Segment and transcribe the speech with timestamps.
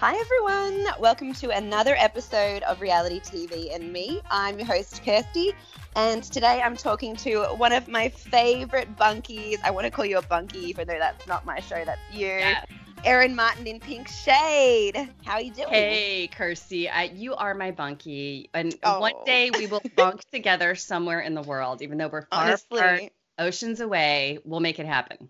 [0.00, 0.86] Hi, everyone.
[0.98, 4.22] Welcome to another episode of Reality TV and Me.
[4.30, 5.52] I'm your host, Kirsty,
[5.94, 9.58] and today I'm talking to one of my favorite bunkies.
[9.62, 12.28] I want to call you a bunkie, even though that's not my show, that's you.
[12.28, 12.64] Yeah.
[13.04, 15.10] Erin Martin in Pink Shade.
[15.24, 15.68] How are you doing?
[15.68, 19.00] Hey, Kirsty, I, you are my bunkie, and Oh.
[19.00, 22.78] one day we will bunk together somewhere in the world, even though we're far Honestly,
[22.78, 23.02] apart,
[23.38, 24.38] oceans away.
[24.46, 25.28] We'll make it happen.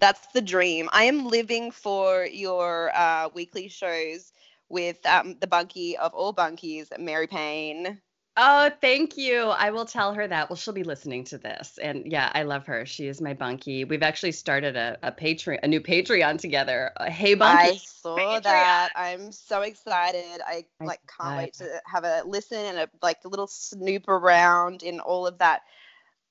[0.00, 0.88] That's the dream.
[0.92, 4.32] I am living for your uh, weekly shows
[4.68, 8.00] with um, the bunkie of all bunkies, Mary Payne.
[8.36, 9.42] Oh, thank you.
[9.42, 10.48] I will tell her that.
[10.48, 12.86] Well, she'll be listening to this, and yeah, I love her.
[12.86, 13.84] She is my bunkie.
[13.84, 16.92] We've actually started a, a Patreon, a new Patreon together.
[16.96, 18.42] Uh, hey, I saw Patreon.
[18.44, 18.90] that.
[18.94, 20.40] I'm so excited.
[20.46, 24.08] I I like can't wait to have a listen and a like a little snoop
[24.08, 25.62] around in all of that.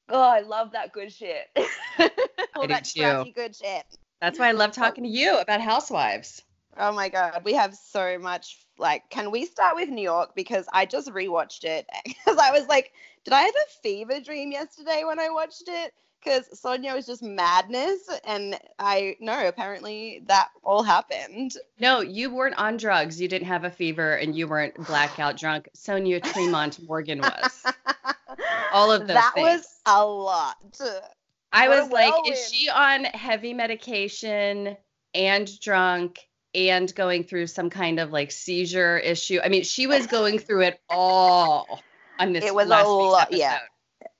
[0.10, 1.48] Oh, I love that good shit.
[2.56, 3.02] all that too.
[3.02, 3.86] trashy good shit.
[4.22, 6.42] That's why I love talking to you about housewives.
[6.78, 8.66] Oh my god, we have so much.
[8.78, 12.68] Like, can we start with New York because I just rewatched it because I was
[12.68, 12.92] like,
[13.24, 15.94] did I have a fever dream yesterday when I watched it?
[16.22, 21.54] Because Sonja was just madness, and I know apparently that all happened.
[21.80, 23.22] No, you weren't on drugs.
[23.22, 25.70] You didn't have a fever, and you weren't blackout drunk.
[25.78, 27.64] Sonja Tremont Morgan was.
[28.74, 29.46] All of those that things.
[29.46, 30.56] was a lot.
[31.52, 34.78] I What was like, is she on heavy medication
[35.14, 36.20] and drunk
[36.54, 39.40] and going through some kind of like seizure issue?
[39.44, 41.82] I mean, she was going through it all
[42.20, 43.60] on this It was a lot, yeah.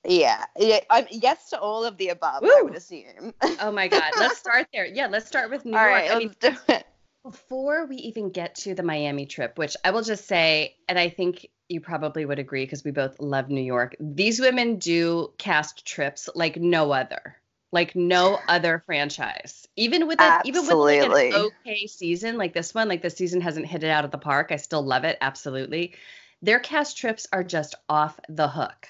[0.04, 0.80] Yeah, yeah.
[0.88, 2.42] I'm, yes to all of the above.
[2.42, 3.34] I would assume.
[3.60, 4.12] Oh my God.
[4.18, 4.86] Let's start there.
[4.86, 5.92] Yeah, let's start with New all York.
[5.92, 6.86] right, I mean, let's do it.
[7.22, 11.10] Before we even get to the Miami trip, which I will just say, and I
[11.10, 15.86] think you probably would agree because we both love New York, these women do cast
[15.86, 17.36] trips like no other.
[17.72, 19.68] Like no other franchise.
[19.76, 23.40] Even with a, even with like an okay season like this one, like this season
[23.40, 24.48] hasn't hit it out of the park.
[24.50, 25.94] I still love it, absolutely.
[26.42, 28.88] Their cast trips are just off the hook.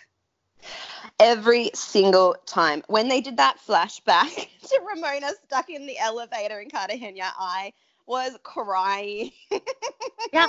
[1.18, 2.82] every single time.
[2.86, 7.72] When they did that flashback to Ramona stuck in the elevator in Cartagena, I
[8.10, 9.30] was crying.
[10.32, 10.46] Yeah.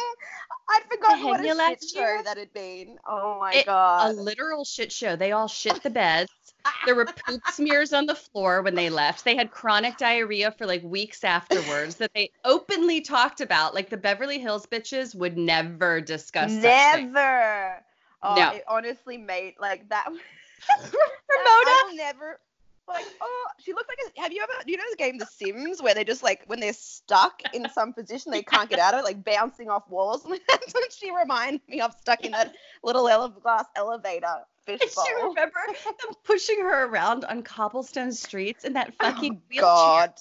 [0.69, 1.43] I'd forgotten what a
[1.79, 2.21] shit show year?
[2.23, 2.97] that had been.
[3.07, 5.15] Oh my It- A literal shit show.
[5.15, 6.29] They all shit the beds.
[6.85, 9.23] There were poop smears on the floor when they left.
[9.23, 13.73] They had chronic diarrhea for like weeks afterwards that they openly talked about.
[13.73, 16.51] Like the Beverly Hills bitches would never discuss.
[16.51, 17.83] Never.
[18.21, 18.51] Oh, No.
[18.51, 20.05] it honestly made like that.
[20.09, 20.19] Ramona.
[21.29, 22.39] I will never.
[22.91, 24.21] Like, oh, she looks like a.
[24.21, 24.51] Have you ever?
[24.65, 27.67] Do you know the game The Sims where they just like when they're stuck in
[27.73, 30.23] some position they can't get out of it, like bouncing off walls.
[30.47, 32.53] That's what she reminds me of, stuck in that
[32.83, 34.27] little ele- glass elevator
[34.67, 35.05] Do fishbowl.
[35.07, 39.61] you remember them pushing her around on cobblestone streets in that oh, fucking oh, wheelchair?
[39.61, 40.13] God.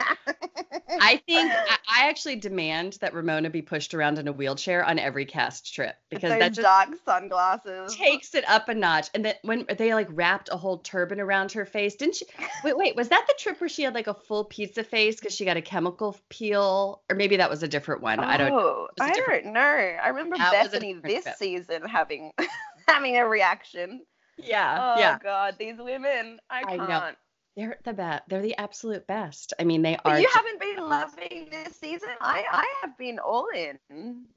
[1.00, 4.98] I think I, I actually demand that Ramona be pushed around in a wheelchair on
[4.98, 7.94] every cast trip because that just dark sunglasses.
[7.96, 9.08] takes it up a notch.
[9.14, 12.26] And then when they like wrapped a whole turban around her face, didn't she?
[12.64, 15.34] Wait, wait, was that the trip where she had like a full pizza face because
[15.34, 18.20] she got a chemical peel, or maybe that was a different one?
[18.20, 18.50] I don't.
[18.50, 18.58] know.
[18.58, 19.60] Oh, I don't know.
[19.60, 21.36] I remember Bethany this trip.
[21.36, 22.32] season having
[22.88, 24.02] having a reaction.
[24.38, 26.88] Yeah, Oh yeah, God, these women, I I can't.
[26.88, 27.10] know.
[27.56, 28.22] They're the best.
[28.28, 29.52] They're the absolute best.
[29.58, 30.20] I mean, they But are.
[30.20, 32.08] you haven't been loving this season.
[32.20, 33.78] I I have been all in.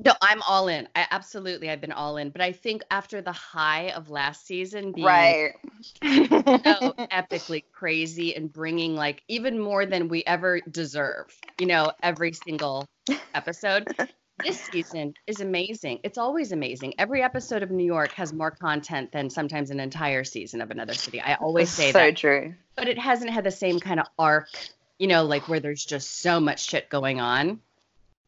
[0.04, 0.88] no, I'm all in.
[0.96, 2.30] I absolutely, I've been all in.
[2.30, 5.52] But I think after the high of last season being Right.
[6.04, 12.34] so epically crazy and bringing like even more than we ever deserve, you know, every
[12.34, 12.86] single
[13.34, 13.88] episode.
[14.44, 16.00] This season is amazing.
[16.04, 16.96] It's always amazing.
[16.98, 20.94] Every episode of New York has more content than sometimes an entire season of another
[20.94, 21.22] city.
[21.22, 22.18] I always say so that.
[22.18, 22.54] true.
[22.76, 24.50] But it hasn't had the same kind of arc,
[25.00, 27.62] you know, like where there's just so much shit going on.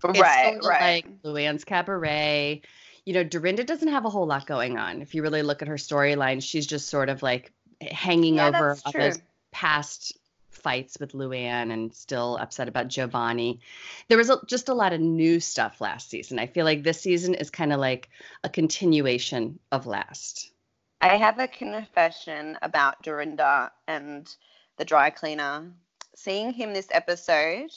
[0.04, 1.06] Right, of right.
[1.06, 2.62] like Luann's Cabaret.
[3.06, 5.02] You know, Dorinda doesn't have a whole lot going on.
[5.02, 7.52] If you really look at her storyline, she's just sort of like
[7.82, 9.20] hanging yeah, over those
[9.52, 10.18] past
[10.58, 13.60] fights with Luann and still upset about Giovanni.
[14.08, 16.40] There was a, just a lot of new stuff last season.
[16.40, 18.10] I feel like this season is kind of like
[18.44, 20.52] a continuation of last.
[21.00, 24.28] I have a confession about Dorinda and
[24.78, 25.72] the dry cleaner.
[26.16, 27.72] Seeing him this episode,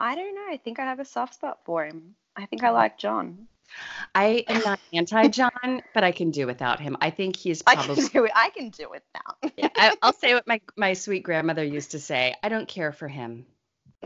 [0.00, 0.46] I don't know.
[0.50, 2.16] I think I have a soft spot for him.
[2.34, 3.46] I think I like John.
[4.14, 6.96] I am not anti John, but I can do without him.
[7.00, 7.92] I think he's probably.
[7.92, 8.32] I can do it.
[8.34, 9.50] I can do it now.
[9.56, 12.34] Yeah, I, I'll say what my my sweet grandmother used to say.
[12.42, 13.46] I don't care for him.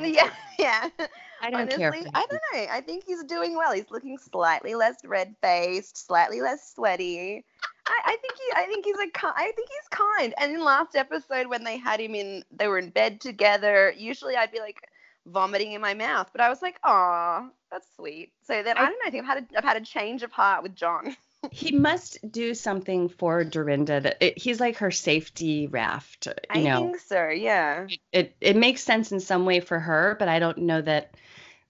[0.00, 0.88] yeah, yeah.
[1.42, 2.10] I don't Honestly, care for him.
[2.14, 2.72] I don't know.
[2.72, 3.72] I think he's doing well.
[3.72, 7.44] He's looking slightly less red faced, slightly less sweaty.
[7.86, 8.52] I, I think he.
[8.54, 9.26] I think he's a.
[9.36, 10.34] I think he's kind.
[10.38, 13.92] And in last episode, when they had him in, they were in bed together.
[13.96, 14.80] Usually, I'd be like,
[15.26, 16.30] vomiting in my mouth.
[16.32, 18.32] But I was like, oh, that's sweet.
[18.46, 19.06] So then I, I don't know.
[19.06, 21.16] I think I've had a, I've had a change of heart with John.
[21.50, 26.26] he must do something for Dorinda that it, he's like her safety raft.
[26.26, 26.76] You I know?
[26.76, 27.28] think so.
[27.28, 27.86] Yeah.
[27.88, 31.14] It, it it makes sense in some way for her, but I don't know that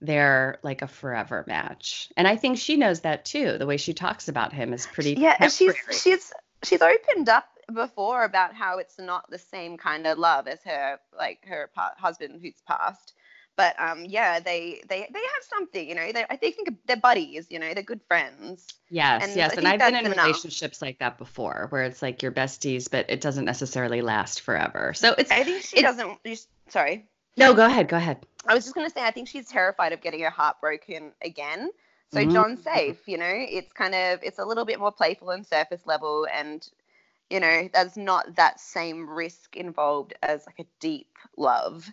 [0.01, 2.11] they're like a forever match.
[2.17, 3.57] And I think she knows that too.
[3.57, 5.13] The way she talks about him is pretty.
[5.13, 6.33] Yeah, and she's she's
[6.63, 10.99] she's opened up before about how it's not the same kind of love as her
[11.17, 13.13] like her pa- husband who's passed.
[13.61, 16.11] But um, yeah, they they they have something, you know.
[16.11, 17.75] They I think they're buddies, you know.
[17.75, 18.65] They're good friends.
[18.89, 20.25] Yes, and yes, and I've been in enough.
[20.25, 24.95] relationships like that before, where it's like you're besties, but it doesn't necessarily last forever.
[24.95, 25.29] So it's.
[25.29, 26.17] I think she doesn't.
[26.69, 27.05] Sorry.
[27.37, 27.87] No, go ahead.
[27.87, 28.25] Go ahead.
[28.47, 31.69] I was just gonna say, I think she's terrified of getting her heart broken again.
[32.11, 32.31] So mm-hmm.
[32.31, 33.31] John's safe, you know.
[33.31, 36.67] It's kind of it's a little bit more playful and surface level, and
[37.29, 41.87] you know, there's not that same risk involved as like a deep love.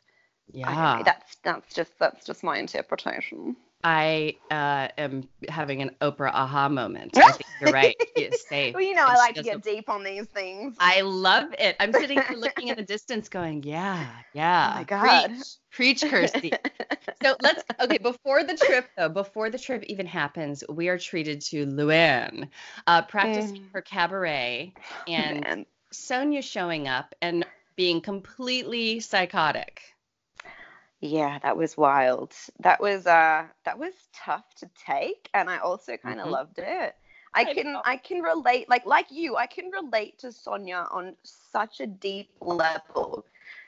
[0.53, 3.56] Yeah, that's that's just that's just my interpretation.
[3.85, 7.17] I uh, am having an Oprah aha moment.
[7.17, 7.97] I think you're right.
[8.49, 8.75] Safe.
[8.75, 10.77] well, you know, I like to get deep on these things.
[10.81, 11.77] I love it.
[11.79, 14.71] I'm sitting here looking in the distance going, yeah, yeah.
[14.75, 15.31] Oh my God.
[15.71, 16.53] Preach, preach Kirsty.
[17.23, 21.41] so let's, okay, before the trip, though, before the trip even happens, we are treated
[21.43, 22.49] to Luann
[22.87, 23.73] uh, practicing mm.
[23.73, 24.75] her cabaret
[25.06, 25.67] and Man.
[25.93, 27.47] Sonja showing up and
[27.77, 29.83] being completely psychotic.
[31.00, 32.35] Yeah, that was wild.
[32.61, 36.35] That was uh that was tough to take and I also kind of mm-hmm.
[36.35, 36.95] loved it.
[37.35, 37.83] I, I can know.
[37.85, 42.31] I can relate like like you, I can relate to Sonja on such a deep
[42.41, 43.25] level.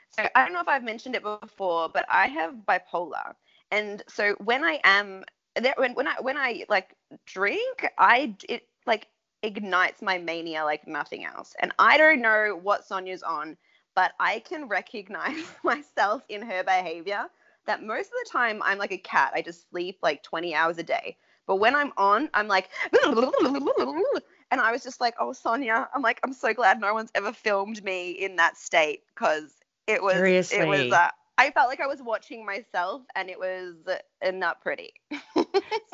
[0.09, 3.33] So I don't know if I've mentioned it before, but I have bipolar.
[3.71, 5.23] And so when I am
[5.55, 6.95] there when when I when I like
[7.25, 9.07] drink, I it like
[9.43, 11.55] ignites my mania like nothing else.
[11.61, 13.57] And I don't know what Sonja's on
[13.95, 17.25] but I can recognize myself in her behavior
[17.65, 19.31] that most of the time I'm like a cat.
[19.35, 21.17] I just sleep like 20 hours a day.
[21.47, 26.19] But when I'm on, I'm like, and I was just like, oh, Sonja, I'm like,
[26.23, 29.51] I'm so glad no one's ever filmed me in that state because
[29.87, 30.59] it was, Seriously.
[30.59, 34.61] it was, uh, I felt like I was watching myself and it was uh, not
[34.61, 34.93] pretty.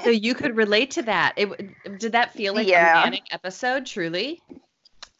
[0.04, 1.34] so you could relate to that.
[1.38, 3.02] It, did that feel like yeah.
[3.02, 4.42] a manic episode, truly?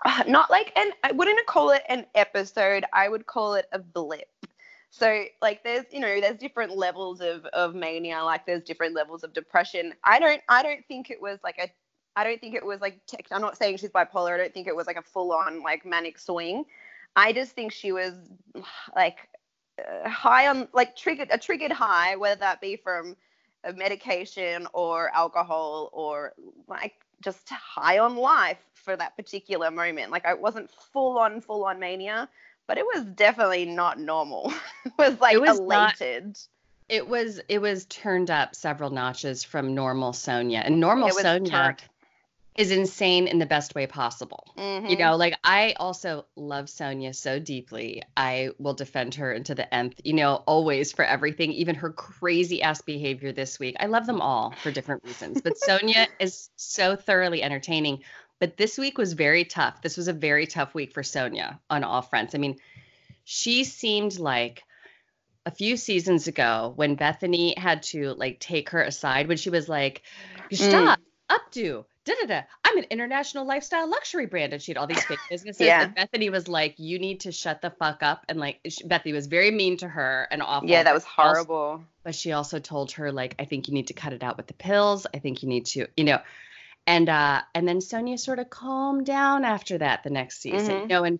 [0.06, 2.86] Uh, not like an I wouldn't call it an episode.
[2.94, 4.30] I would call it a blip.
[4.90, 8.24] So like there's you know there's different levels of of mania.
[8.24, 9.94] Like there's different levels of depression.
[10.04, 11.70] I don't I don't think it was like a
[12.16, 13.00] I don't think it was like
[13.32, 14.34] I'm not saying she's bipolar.
[14.34, 16.66] I don't think it was like a full on like manic swing.
[17.16, 18.14] I just think she was
[18.96, 19.18] like
[19.80, 23.16] uh, high on like triggered a triggered high, whether that be from
[23.64, 26.34] a medication or alcohol or
[26.68, 30.12] like just high on life for that particular moment.
[30.12, 32.30] Like I wasn't full on full on mania,
[32.68, 34.54] but it was definitely not normal.
[34.86, 36.26] it was like it was elated.
[36.26, 36.48] Not,
[36.90, 40.62] it was it was turned up several notches from normal Sonja.
[40.64, 41.78] And normal Sonja
[42.58, 44.44] is insane in the best way possible.
[44.58, 44.88] Mm-hmm.
[44.88, 48.02] You know, like I also love Sonja so deeply.
[48.18, 52.64] I will defend her into the nth, you know, always for everything, even her crazy
[52.64, 53.76] ass behavior this week.
[53.80, 58.00] I love them all for different reasons, but Sonja is so thoroughly entertaining.
[58.40, 59.82] But this week was very tough.
[59.82, 62.34] This was a very tough week for Sonja on all fronts.
[62.34, 62.58] I mean,
[63.24, 64.64] she seemed like
[65.46, 69.70] a few seasons ago when Bethany had to like take her aside when she was
[69.70, 70.02] like,
[70.52, 71.38] "Stop, mm.
[71.38, 72.42] updo, da da da.
[72.64, 75.66] I'm an international lifestyle luxury brand, and she had all these fake businesses.
[75.66, 75.84] yeah.
[75.84, 79.14] And Bethany was like, "You need to shut the fuck up." And like, she, Bethany
[79.14, 80.70] was very mean to her and awful.
[80.70, 81.84] Yeah, that was horrible.
[82.04, 84.48] but she also told her like, "I think you need to cut it out with
[84.48, 85.06] the pills.
[85.14, 86.20] I think you need to, you know."
[86.86, 90.82] And uh, and then Sonja sort of calmed down after that the next season, mm-hmm.
[90.82, 91.20] you know, and.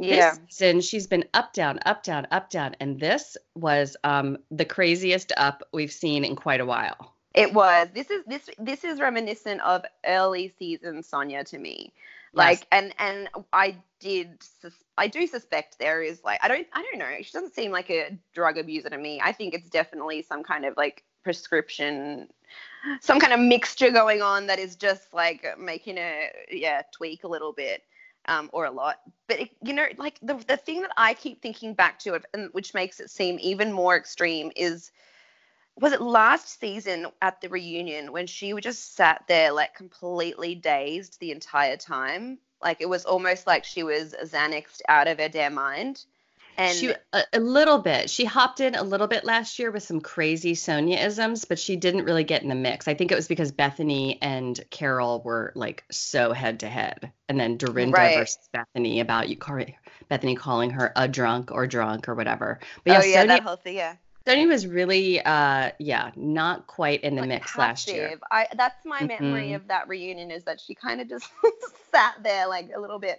[0.00, 0.36] Yeah.
[0.46, 2.76] This season, she's been up, down, up, down, up, down.
[2.78, 7.16] And this was um, the craziest up we've seen in quite a while.
[7.34, 7.88] It was.
[7.94, 11.92] This is this this is reminiscent of early season Sonja to me.
[12.32, 12.66] Like yes.
[12.72, 16.98] and and I did sus- I do suspect there is like I don't I don't
[16.98, 17.16] know.
[17.22, 19.20] She doesn't seem like a drug abuser to me.
[19.22, 22.28] I think it's definitely some kind of like prescription
[23.00, 27.28] some kind of mixture going on that is just like making a yeah tweak a
[27.28, 27.82] little bit
[28.26, 31.42] um, or a lot but it, you know like the, the thing that i keep
[31.42, 34.90] thinking back to it and which makes it seem even more extreme is
[35.80, 41.18] was it last season at the reunion when she just sat there like completely dazed
[41.20, 42.38] the entire time?
[42.60, 46.04] Like it was almost like she was Xanaxed out of her damn mind.
[46.56, 48.10] And she a, a, little bit.
[48.10, 52.04] She hopped in a little bit last year with some crazy Sonja-isms, but she didn't
[52.04, 52.88] really get in the mix.
[52.88, 57.38] I think it was because Bethany and Carol were like so head to head, and
[57.38, 58.16] then Dorinda right.
[58.16, 59.36] versus Bethany about you,
[60.08, 62.58] Bethany calling her a drunk or drunk or whatever.
[62.82, 63.94] But yeah, oh yeah, that whole thing, yeah
[64.28, 68.14] Sonja was really, uh, yeah, not quite in the like, mix last year.
[68.30, 69.54] I that's my memory Mhm.
[69.54, 71.30] of that reunion is that she kind of just
[71.92, 73.18] sat there like a little bit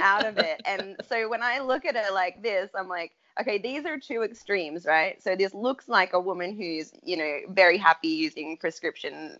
[0.00, 0.60] out of it.
[0.64, 4.22] and so when I look at her like this, I'm like, okay, these are two
[4.22, 5.22] extremes, right?
[5.22, 9.38] So this looks like a woman who's, you know, very happy using prescription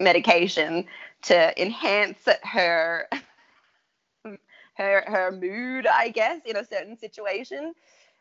[0.00, 0.86] medication
[1.22, 3.08] to enhance her
[4.76, 7.74] her her mood, I guess, in a certain situation.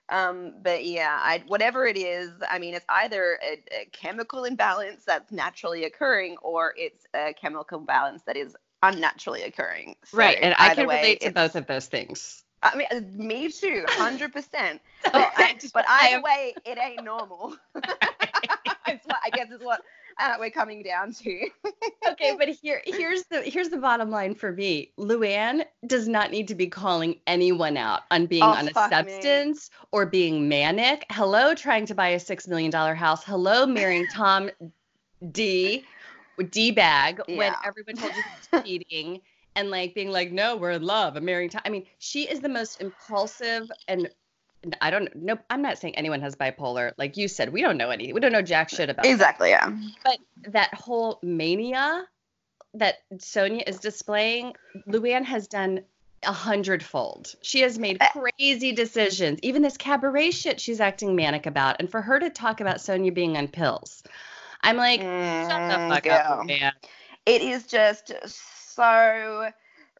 [0.09, 5.03] Um, but yeah, I, whatever it is, I mean, it's either a, a chemical imbalance
[5.05, 9.95] that's naturally occurring, or it's a chemical imbalance that is unnaturally occurring.
[10.05, 10.37] So right.
[10.41, 12.43] And I can way, relate to both of those things.
[12.61, 14.81] I mean, uh, me too, hundred percent.
[15.11, 17.55] But, I- but either way, it ain't normal.
[17.75, 19.81] it's what, I guess is what
[20.19, 21.47] uh, we're coming down to.
[22.09, 24.91] okay, but here here's the here's the bottom line for me.
[24.97, 28.91] Luann does not need to be calling anyone out on being Oh, on a fuck
[28.91, 29.11] me.
[29.11, 31.05] substance or being manic.
[31.11, 33.23] Hello, trying to buy a six million dollar house.
[33.23, 34.49] Hello, marrying Tom
[35.31, 35.83] D
[36.49, 39.21] D bag when everyone told you cheating
[39.55, 41.15] and like being like, no, we're in love.
[41.15, 41.61] I'm marrying Tom.
[41.65, 44.09] I mean, she is the most impulsive and
[44.81, 45.37] I don't know.
[45.49, 46.91] I'm not saying anyone has bipolar.
[46.97, 48.13] Like you said, we don't know anything.
[48.13, 49.49] We don't know jack shit about that exactly.
[49.49, 49.71] Yeah.
[50.03, 50.17] but
[50.51, 52.05] that whole mania
[52.73, 54.53] that Sonja is displaying,
[54.87, 55.81] Luann has done
[56.23, 57.33] a hundredfold.
[57.41, 58.07] She has made Eh.
[58.11, 59.39] crazy decisions.
[59.43, 61.77] Even this cabaret shit she's acting manic about.
[61.79, 64.03] And for her to talk about Sonja being on pills,
[64.61, 65.07] I'm like, shut
[65.69, 66.13] the Mm, fuck girl.
[66.41, 66.71] up, man.
[67.25, 69.51] it is just so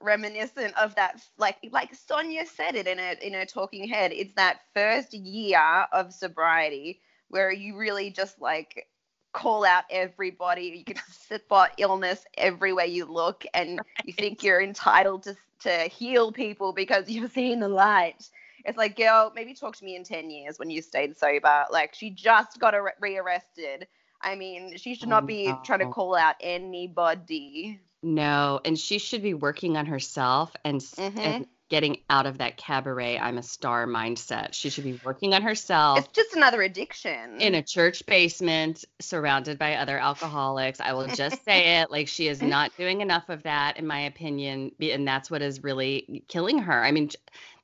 [0.06, 4.36] reminiscent of that like like Sonja said it in a in her talking head it's
[4.36, 8.88] that first year of sobriety where you really just like
[9.34, 10.74] call out everybody.
[10.78, 16.32] You can spot illness everywhere you look and you think you're entitled to to heal
[16.32, 18.30] people because you've seen the light.
[18.66, 21.66] It's like girl maybe talk to me in 10 years when you stayed sober.
[21.72, 23.88] Like she just got ar- rearrested.
[24.22, 27.80] I mean, she should not Oh, be trying to call out anybody.
[28.06, 31.20] No, and she should be working on herself and, s Mhm.
[31.20, 34.54] and getting out of that cabaret I'm a star mindset.
[34.54, 35.98] She should be working on herself.
[35.98, 37.42] It's just another addiction.
[37.42, 40.80] in a church basement surrounded by other alcoholics.
[40.80, 44.02] I will just say it like she is not doing enough of that, in my
[44.02, 44.72] opinion.
[44.80, 46.84] And that's what is really killing her.
[46.84, 47.10] I mean,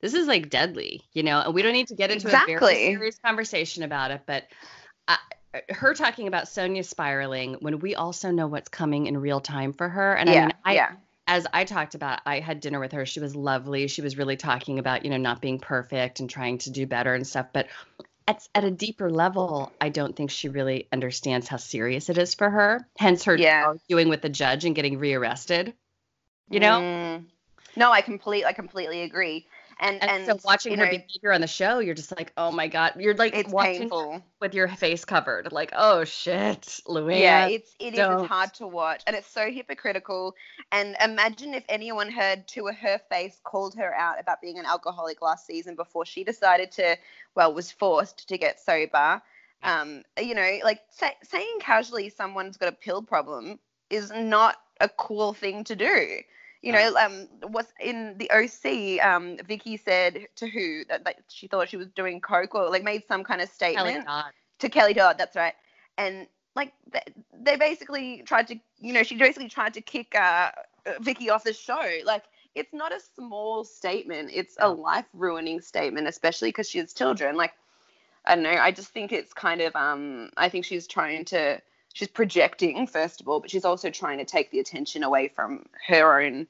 [0.00, 2.74] this is like deadly, you know, and we don't need to get into a very
[2.74, 4.48] serious conversation about it, but.
[5.06, 5.18] I,
[5.68, 9.88] her talking about Sonja spiraling when we also know what's coming in real time for
[9.88, 10.14] her.
[10.14, 10.92] And yeah, I mean, I, yeah.
[11.26, 13.04] as I talked about, I had dinner with her.
[13.04, 13.88] She was lovely.
[13.88, 17.14] She was really talking about, you know, not being perfect and trying to do better
[17.14, 17.46] and stuff.
[17.52, 17.68] But
[18.26, 22.34] at, at a deeper level, I don't think she really understands how serious it is
[22.34, 22.86] for her.
[22.98, 23.64] Hence her Yeah.
[23.66, 25.74] arguing with the judge and getting rearrested.
[26.48, 26.80] You know?
[26.80, 27.24] Mm.
[27.76, 29.46] No, I complete I completely agree.
[29.82, 32.52] And And, and, so watching her know, behavior on the show, you're just like, oh
[32.52, 32.92] my God.
[32.96, 34.22] You're like it's watching painful.
[34.40, 35.50] with your face covered.
[35.50, 37.20] Like, oh shit, Luann.
[37.20, 40.36] Yeah, it's it is it's hard to watch and it's so hypocritical.
[40.70, 45.20] And imagine if anyone had to her face called her out about being an alcoholic
[45.20, 46.96] last season before she decided to
[47.34, 49.20] well was forced to get sober.
[49.64, 53.58] Um, you know, like say, saying casually someone's got a pill problem
[53.90, 56.22] is not a cool thing to do.
[56.62, 61.48] You know, um, was in the OC, um, Vicki said to who that, that she
[61.48, 64.22] thought she was doing coke or like made some kind of statement Kelly
[64.60, 65.18] to Kelly Dodd.
[65.18, 65.54] That's right.
[65.98, 67.02] And like they,
[67.32, 70.52] they basically tried to, you know, she basically tried to kick uh,
[71.00, 71.98] Vicki off the show.
[72.04, 76.92] Like it's not a small statement; it's a life ruining statement, especially because she has
[76.92, 77.36] children.
[77.36, 77.54] Like
[78.24, 78.50] I don't know.
[78.50, 80.30] I just think it's kind of um.
[80.36, 81.60] I think she's trying to.
[81.94, 85.66] She's projecting first of all, but she's also trying to take the attention away from
[85.88, 86.46] her own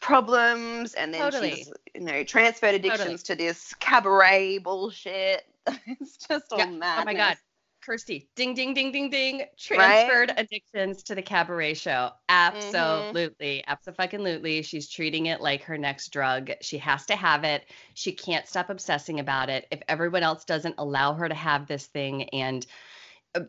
[0.00, 1.56] problems, and then Totally.
[1.56, 5.44] she's you know transferred addictions to this cabaret bullshit.
[5.86, 6.66] it's just all Yeah.
[6.66, 7.02] madness.
[7.02, 7.36] Oh my God.
[7.82, 9.42] Kirsty, ding, ding, ding, ding, ding.
[9.56, 12.10] Transferred addictions to the cabaret show.
[12.28, 13.64] Absolutely.
[13.66, 13.70] Mm-hmm.
[13.70, 14.62] Absolutely.
[14.62, 16.50] She's treating it like her next drug.
[16.60, 17.64] She has to have it.
[17.94, 19.66] She can't stop obsessing about it.
[19.70, 22.66] If everyone else doesn't allow her to have this thing and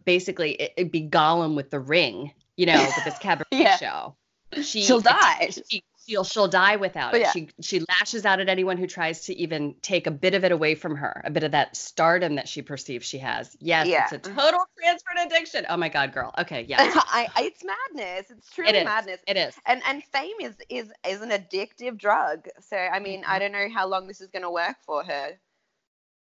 [0.06, 3.78] basically it, it'd be Gollum with the ring, you know, with this cabaret Yeah.
[3.78, 4.16] show.
[4.62, 5.50] She, She'll die.
[5.70, 7.24] She, she'll, she'll die without But it.
[7.24, 7.32] yeah.
[7.32, 10.52] She she lashes out at anyone who tries to even take a bit of it
[10.52, 13.56] away from her, a bit of that stardom that she perceives she has.
[13.62, 14.04] Yes, Yeah.
[14.12, 15.66] it's a total transferred addiction.
[15.70, 16.34] Oh my god, girl.
[16.38, 18.30] Okay, yeah, I, I, it's madness.
[18.30, 19.22] It's truly it madness.
[19.26, 19.56] It is.
[19.66, 22.48] And and fame is is is an addictive drug.
[22.60, 23.32] So I mean, Mm-hmm.
[23.32, 25.40] I don't know how long this is going to work for her.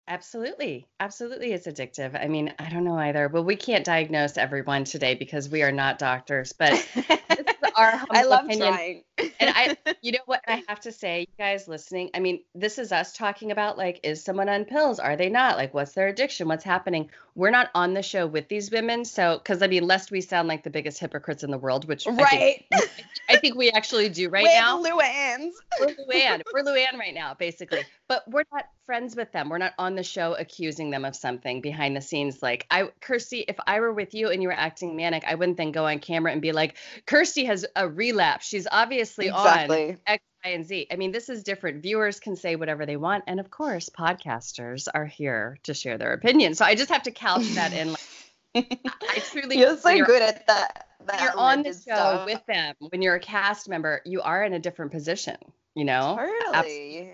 [0.08, 0.88] Absolutely.
[1.00, 2.22] Absolutely it's addictive.
[2.22, 3.28] I mean, I don't know either.
[3.28, 7.08] Well, we can't diagnose everyone today because we are not doctors, but this
[7.40, 8.74] is our humble I love opinion.
[8.74, 9.04] trying.
[9.18, 10.42] And I, you know what?
[10.48, 14.00] I have to say, you guys listening, I mean, this is us talking about like,
[14.04, 15.00] is someone on pills?
[15.00, 15.58] Are they not?
[15.58, 16.48] Like, what's their addiction?
[16.48, 17.10] What's happening?
[17.36, 19.04] We're not on the show with these women.
[19.04, 22.06] So, because I mean, lest we sound like the biggest hypocrites in the world, which
[22.06, 22.66] right.
[22.72, 22.92] I think,
[23.30, 24.82] I think we actually do right We're now.
[24.82, 25.52] Luanns.
[25.80, 26.42] We're Luann.
[26.54, 27.84] We're Luann right now, basically.
[28.08, 29.50] But we're not friends with them.
[29.50, 32.44] We're not on the show accusing them of something behind the scenes.
[32.44, 35.58] Like I, Kirsty, if I were with you and you were acting manic, I wouldn't
[35.58, 38.48] then go on camera and be like, Kirsty has a relapse.
[38.48, 39.92] She's obviously Exactly.
[39.92, 40.88] on X, Y, and Z.
[40.92, 41.82] I mean, this is different.
[41.82, 46.14] Viewers can say whatever they want, and of course, podcasters are here to share their
[46.14, 46.56] opinion.
[46.56, 47.92] So I just have to couch that in.
[47.92, 50.88] Like, I truly, You're so you're- good at that.
[51.08, 52.26] that you're on the show stuff.
[52.26, 55.38] with them, when you're a cast member, you are in a different position.
[55.76, 56.18] You know.
[56.54, 57.12] Totally.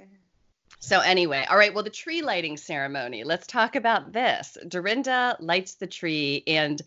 [0.79, 1.73] So anyway, all right.
[1.73, 3.23] Well, the tree lighting ceremony.
[3.23, 4.57] Let's talk about this.
[4.67, 6.81] Dorinda lights the tree, and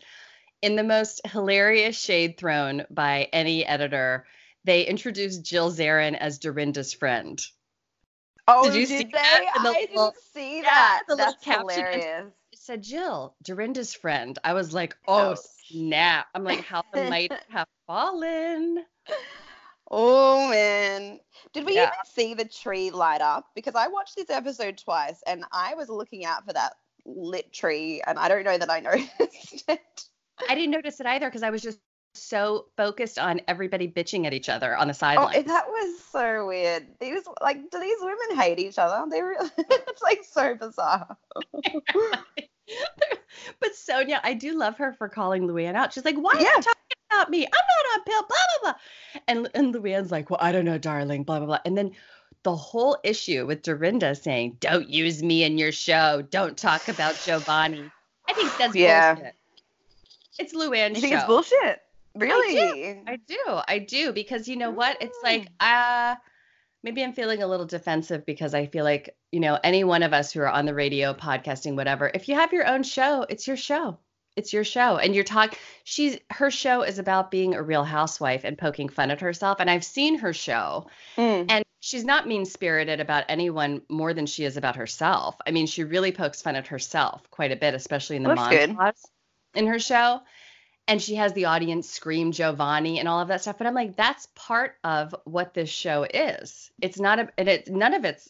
[0.61, 4.25] in the most hilarious shade thrown by any editor,
[4.65, 7.41] they introduced Jill Zarin as Dorinda's friend.
[8.47, 9.09] Oh, Did did, you see they?
[9.11, 11.03] that the I little- didn't see that.
[11.07, 12.31] the little That's hilarious.
[12.53, 14.37] Said Jill, Dorinda's friend.
[14.43, 15.39] I was like, oh Ouch.
[15.69, 16.27] snap!
[16.35, 18.83] I'm like, how the might have fallen.
[19.91, 21.19] Oh man.
[21.53, 21.83] Did we Yeah.
[21.83, 23.45] even see the tree light up?
[23.55, 26.73] Because I watched this episode twice and I was looking out for that
[27.05, 29.79] lit tree and I don't know that I noticed it.
[30.49, 31.79] I didn't notice it either because I was just
[32.15, 35.45] so focused on everybody bitching at each other on the Oh, sideline.
[35.45, 36.87] that was so weird.
[36.99, 39.03] These like do these women hate each other?
[39.09, 41.17] They really it's like so bizarre.
[43.59, 45.93] but Sonja, I do love her for calling Luann out.
[45.93, 46.71] She's like, "Why are you talking
[47.11, 47.45] about me?
[47.45, 48.79] I'm not on pill." Blah blah blah.
[49.27, 51.59] And and Luann's like, "Well, I don't know, darling." Blah blah blah.
[51.65, 51.91] And then
[52.43, 56.23] the whole issue with Dorinda saying, "Don't use me in your show.
[56.29, 57.91] Don't talk about Giovanni."
[58.27, 59.13] I think that's Yeah.
[59.15, 59.35] bullshit.
[60.39, 61.19] It's Luann's You think show.
[61.19, 61.81] it's bullshit?
[62.15, 63.01] Really?
[63.07, 63.37] I do.
[63.67, 64.97] I do because you know what?
[65.01, 65.23] It's Mm.
[65.23, 66.15] like uh
[66.83, 70.13] maybe I'm feeling a little defensive because I feel like, you know, any one of
[70.13, 73.47] us who are on the radio, podcasting, whatever, if you have your own show, it's
[73.47, 73.97] your show.
[74.35, 74.97] It's your show.
[74.97, 79.09] And you're talking she's her show is about being a real housewife and poking fun
[79.11, 79.57] at herself.
[79.59, 81.45] And I've seen her show Mm.
[81.49, 85.35] and she's not mean spirited about anyone more than she is about herself.
[85.45, 88.49] I mean, she really pokes fun at herself quite a bit, especially in the That's
[88.49, 88.77] good.
[89.53, 90.21] in her show.
[90.87, 93.57] And she has the audience scream Giovanni and all of that stuff.
[93.57, 96.69] But I'm like, that's part of what this show is.
[96.79, 98.29] It's not a, and it none of it's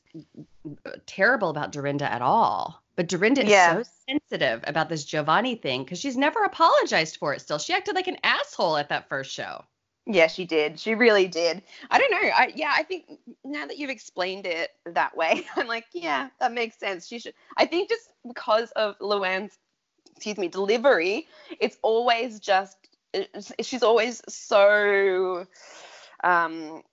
[1.06, 2.82] terrible about Dorinda at all.
[2.96, 3.80] But Dorinda Yeah.
[3.80, 7.58] is so sensitive about this Giovanni thing because she's never apologized for it still.
[7.58, 9.66] She acted like an asshole at that first show.
[10.08, 10.80] Yeah, she did.
[10.80, 11.64] She really did.
[11.90, 12.30] I don't know.
[12.30, 13.06] I yeah, I think
[13.44, 17.08] now that you've explained it that way, I'm like, yeah, that makes sense.
[17.08, 17.34] She should.
[17.58, 19.58] I think just because of Luann's,
[20.16, 21.28] excuse me, delivery,
[21.60, 22.78] it's always just
[23.14, 25.46] it's- she's always so,
[26.24, 26.84] um,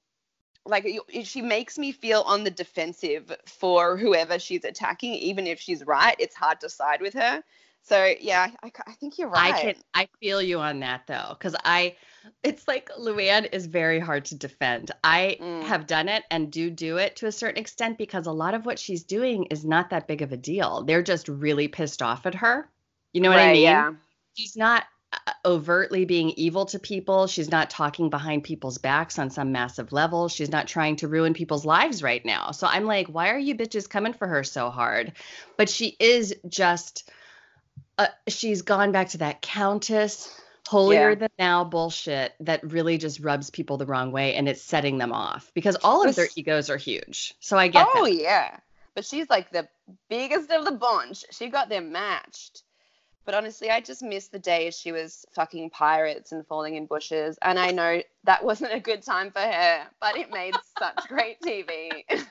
[0.65, 0.87] like
[1.25, 6.15] she makes me feel on the defensive for whoever she's attacking, even if she's right.
[6.21, 7.43] It's hard to side with her.
[7.83, 9.55] So yeah, I, I think you're right.
[9.55, 11.97] I can I feel you on that though, because I
[12.45, 14.93] it's like Luann is very hard to defend.
[15.03, 15.65] I Mm.
[15.65, 18.65] have done it and do do it to a certain extent because a lot of
[18.65, 20.85] what she's doing is not that big of a deal.
[20.85, 22.69] They're just really pissed off at her.
[23.13, 23.63] You know what I mean?
[23.63, 23.93] Yeah.
[24.35, 27.27] She's not uh, overtly being evil to people.
[27.27, 30.29] She's not talking behind people's backs on some massive level.
[30.29, 32.53] She's not trying to ruin people's lives right now.
[32.53, 35.13] So I'm like, why are you bitches coming for her so hard?
[35.59, 37.11] But she is just
[37.99, 40.35] uh, she's gone back to that countess
[40.67, 41.15] holier Yeah.
[41.17, 45.13] than thou bullshit that really just rubs people the wrong way and it's setting them
[45.13, 47.35] off because all of their egos are huge.
[47.41, 48.15] So I get oh that.
[48.15, 48.57] yeah,
[48.95, 49.69] but she's like the
[50.09, 51.25] biggest of the bunch.
[51.33, 52.63] She got them matched.
[53.25, 57.39] But honestly, I just miss the days she was fucking pirates and falling in bushes.
[57.43, 61.41] And I know that wasn't a good time for her, but it made such great
[61.41, 62.05] TV.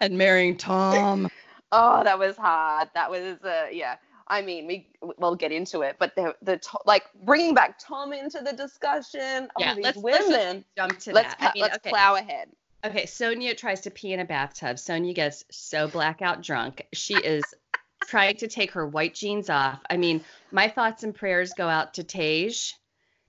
[0.00, 1.30] And marrying Tom.
[1.70, 2.88] oh, that was hard.
[2.94, 3.96] That was uh, yeah.
[4.28, 8.12] I mean, we we'll get into it, but the the to- like bringing back Tom
[8.12, 9.48] into the discussion.
[9.58, 10.64] Yeah, these let's- let's women.
[10.76, 11.38] Jump to Let's that.
[11.38, 11.90] pa- I mean, let's okay.
[11.90, 12.48] plow ahead.
[12.84, 14.76] Okay, Sonja tries to pee in a bathtub.
[14.76, 16.84] Sonja gets so blackout drunk.
[16.92, 17.44] She is
[18.08, 19.80] trying to take her white jeans off.
[19.90, 22.52] I mean, my thoughts and prayers go out to Tej.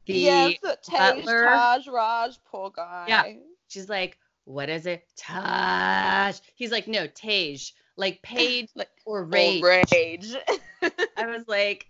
[0.05, 3.05] The yes, Tej, butler- Taj, Raj, poor guy.
[3.07, 3.23] Yeah.
[3.69, 7.57] she's like, "What is it, Taj?" He's like, "No, Tej,
[7.95, 10.35] like paid Like, or Or rage." rage.
[11.17, 11.87] I was like,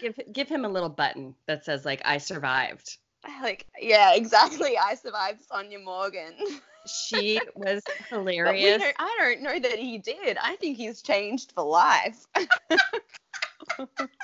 [0.00, 2.96] "Give give him a little button that says like I survived."
[3.42, 4.76] like, yeah, exactly.
[4.78, 6.32] I survived Sonja Morgan.
[6.86, 8.80] She was But hilarious.
[8.82, 10.36] don't, I don't know that he did.
[10.42, 12.26] I think he's changed for life.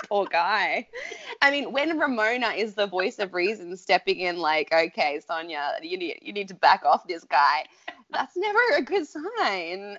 [0.08, 0.88] Poor guy.
[1.42, 5.96] I mean, when Ramona is the voice of reason stepping in, like, okay, Sonja, you
[5.96, 7.64] need you need to back off this guy.
[8.10, 9.98] That's never a good sign.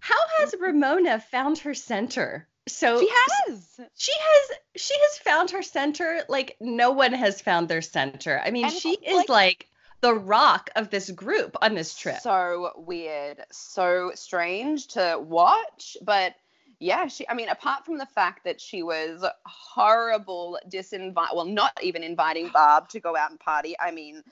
[0.00, 2.46] How has Ramona found her center?
[2.68, 3.80] So she has.
[3.96, 8.40] She has she has found her center like no one has found their center.
[8.44, 9.66] I mean, And, she like- is like
[10.00, 12.20] the rock of this group on this trip.
[12.20, 16.34] So weird, so strange to watch, but
[16.78, 21.72] yeah, she I mean, apart from the fact that she was horrible disinvite well, not
[21.82, 23.74] even inviting Barb to go out and party.
[23.80, 24.22] I mean,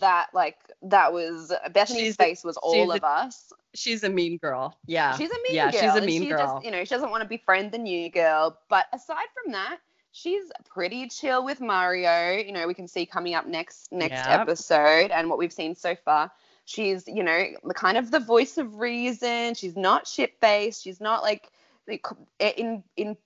[0.00, 3.52] that like that was Bethany's She's- face was all of us.
[3.74, 4.76] she's a mean girl.
[4.86, 5.16] Yeah.
[5.16, 5.80] She's a mean yeah, girl.
[5.80, 6.38] she's a mean she girl.
[6.56, 8.58] Just, you know, she doesn't want to befriend the new girl.
[8.68, 9.78] But aside from that,
[10.12, 12.32] she's pretty chill with Mario.
[12.38, 14.40] You know, we can see coming up next next Yep.
[14.40, 16.30] episode and what we've seen so far.
[16.64, 19.54] She's, you know, the kind of the voice of reason.
[19.54, 20.82] She's not shit faced.
[20.84, 21.50] She's not like
[21.88, 22.06] like,
[22.38, 23.16] eh, in in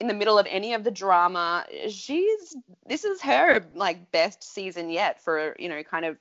[0.00, 1.64] in the middle of any of the drama.
[1.88, 6.18] She's this is her like best season yet for you know kind of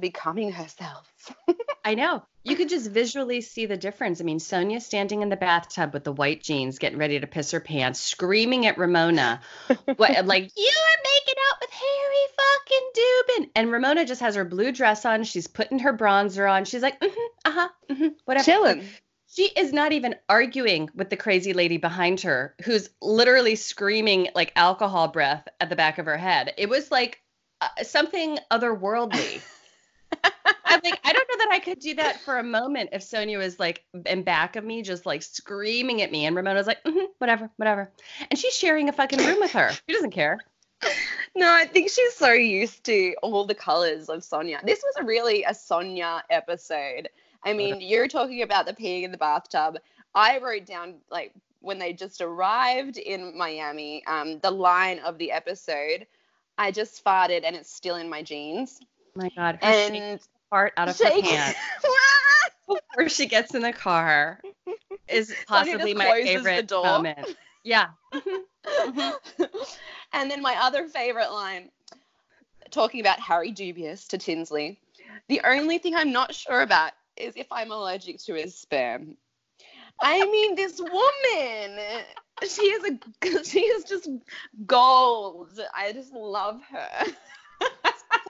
[0.00, 1.06] becoming herself.
[1.84, 2.22] I know.
[2.42, 4.20] You could just visually see the difference.
[4.20, 7.50] I mean, Sonja standing in the bathtub with the white jeans, getting ready to piss
[7.50, 9.40] her pants, screaming at Ramona,
[9.96, 13.50] what, like, you are making out with Harry fucking Dubin.
[13.56, 15.24] And Ramona just has her blue dress on.
[15.24, 16.64] She's putting her bronzer on.
[16.64, 18.44] She's like, mm-hmm, uh-huh, mm-hmm, whatever.
[18.44, 18.84] Chilling.
[19.32, 24.52] She is not even arguing with the crazy lady behind her who's literally screaming like
[24.56, 26.52] alcohol breath at the back of her head.
[26.58, 27.22] It was like
[27.60, 29.40] uh, something otherworldly.
[30.64, 33.38] I'm like, I don't know that I could do that for a moment if Sonja
[33.38, 37.06] was like in back of me, just like screaming at me, and Ramona's like, mm
[37.18, 37.90] whatever, whatever,
[38.30, 39.70] and she's sharing a fucking room with her.
[39.88, 40.38] She doesn't care.
[41.34, 44.64] No, I think she's so used to all the colors of Sonja.
[44.64, 47.08] This was a really a Sonja episode.
[47.44, 49.78] I mean, you're talking about the peeing in the bathtub.
[50.14, 55.32] I wrote down like when they just arrived in Miami, um, the line of the
[55.32, 56.06] episode.
[56.58, 58.80] I just farted and it's still in my jeans.
[59.14, 60.20] My God, her And
[60.50, 61.58] part out of her pants
[62.68, 64.40] before she gets in the car
[65.08, 67.36] is possibly my favorite moment.
[67.64, 67.88] Yeah.
[70.12, 71.70] And then my other favorite line,
[72.70, 74.80] talking about Harry Dubin to Tinsley.
[75.28, 79.16] The only thing I'm not sure about is if I'm allergic to his sperm.
[80.00, 81.80] I mean, this woman,
[82.48, 84.08] she is a, she is just
[84.66, 85.60] gold.
[85.74, 87.04] I just love her.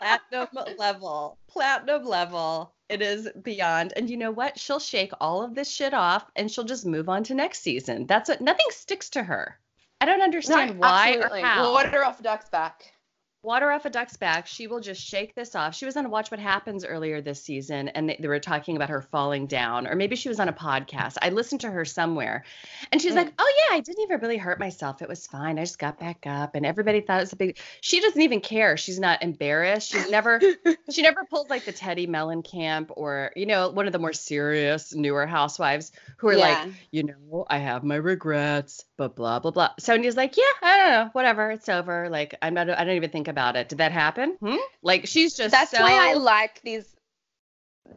[0.01, 1.39] Platinum level.
[1.49, 2.75] Platinum level.
[2.89, 3.93] It is beyond.
[3.97, 4.59] And you know what?
[4.59, 8.07] She'll shake all of this shit off and she'll just move on to next season.
[8.07, 9.59] That's what nothing sticks to her.
[10.01, 11.43] I don't understand why absolutely.
[11.43, 12.93] or how Water off duck's back.
[13.43, 15.75] Water off a duck's back she will just shake this off.
[15.75, 18.91] She was on watch what happens earlier this season and they, they were talking about
[18.91, 21.17] her falling down or maybe she was on a podcast.
[21.23, 22.45] I listened to her somewhere
[22.93, 23.17] and she's Mm.
[23.17, 25.01] like oh yeah i didn't even really hurt myself.
[25.01, 25.59] It was fine.
[25.59, 28.41] I just got back up and everybody thought it was a big she doesn't even
[28.43, 28.77] care.
[28.77, 29.91] She's not embarrassed.
[29.91, 30.39] She's never
[30.91, 34.95] she never pulled like the Teddi Mellencamp or you know one of the more serious
[34.95, 36.65] newer housewives who are Yeah.
[36.65, 39.71] like you know I have my regrets but blah blah blah.
[39.81, 41.09] Sonja's like yeah I don't know.
[41.13, 41.51] Whatever.
[41.53, 42.09] It's over.
[42.11, 43.69] Like I'm not I don't even think about it.
[43.69, 44.37] Did that happen?
[44.41, 44.57] Hmm?
[44.83, 46.95] Like she's just That's so why I like these.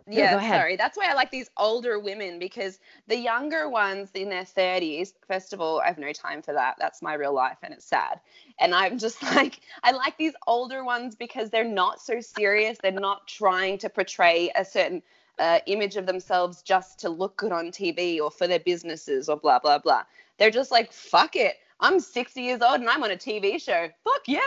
[0.08, 0.60] Yeah, Yeah, go ahead.
[0.60, 0.76] sorry.
[0.76, 5.54] That's why I like these older women because the younger ones in their 30s, first
[5.54, 6.76] of all, I have no time for that.
[6.80, 8.20] That's my real life and it's sad.
[8.60, 12.78] And I'm just like, I like these older ones because they're not so serious.
[12.82, 15.04] They're not trying to portray a certain
[15.40, 19.38] uh, image of themselves just to look good on TV or for their businesses or
[19.38, 20.04] blah, blah, blah.
[20.38, 21.56] They're just like, fuck it.
[21.80, 23.90] I'm 60 years old and I'm on a TV show.
[24.04, 24.40] Fuck yeah.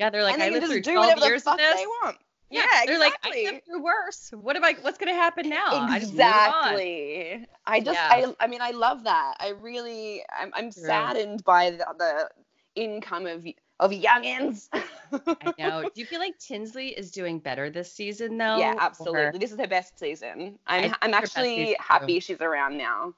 [0.00, 1.76] Yeah they're like and I lived through do 12 whatever the years this.
[1.76, 2.16] they want.
[2.50, 4.30] Yeah, Yeah, they're like I lived through worse.
[4.34, 4.74] What am I?
[4.80, 5.66] What's gonna happen now?
[5.68, 6.10] I just.
[6.12, 7.46] Exactly.
[7.66, 8.08] I just, Yeah.
[8.10, 9.34] I, I mean, I love that.
[9.38, 12.28] I really, I'm, I'm saddened by the, the
[12.74, 13.46] income of
[13.78, 14.68] of youngins.
[14.72, 15.82] I know.
[15.82, 18.56] Do you feel like Tinsley is doing better this season though?
[18.58, 19.38] yeah, Or- absolutely.
[19.38, 20.58] This is her best season.
[20.66, 21.74] I'm, I'm actually season, too.
[21.78, 23.14] happy she's around now.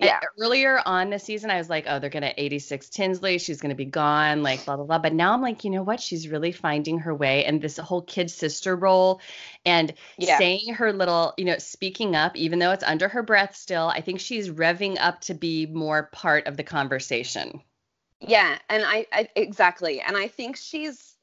[0.00, 0.20] I- Yeah.
[0.38, 3.38] earlier on this season, I was like, oh, they're going to 86 Tinsley.
[3.38, 4.98] She's going to be gone, like, blah, blah, blah.
[4.98, 6.00] But now I'm like, you know what?
[6.00, 7.44] She's really finding her way.
[7.44, 9.20] And this whole kid sister role
[9.64, 10.38] and Yeah.
[10.38, 14.00] saying her little, you know, speaking up, even though it's under her breath still, I
[14.00, 17.62] think she's revving up to be more part of the conversation.
[18.20, 21.16] Yeah, and I, I exactly, and I think she's,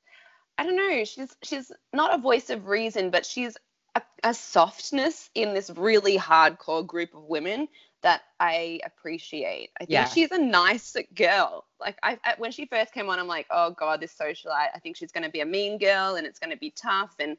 [0.58, 3.56] I don't know, she's she's not a voice of reason, but she's
[3.96, 7.68] a, a softness in this really hardcore group of women
[8.08, 9.72] that I appreciate.
[9.76, 10.06] I think Yeah.
[10.06, 11.66] she's a nice girl.
[11.78, 14.70] Like I, when she first came on, I'm like, oh god, this socialite.
[14.74, 17.14] I think she's going to be a mean girl, and it's going to be tough,
[17.20, 17.36] and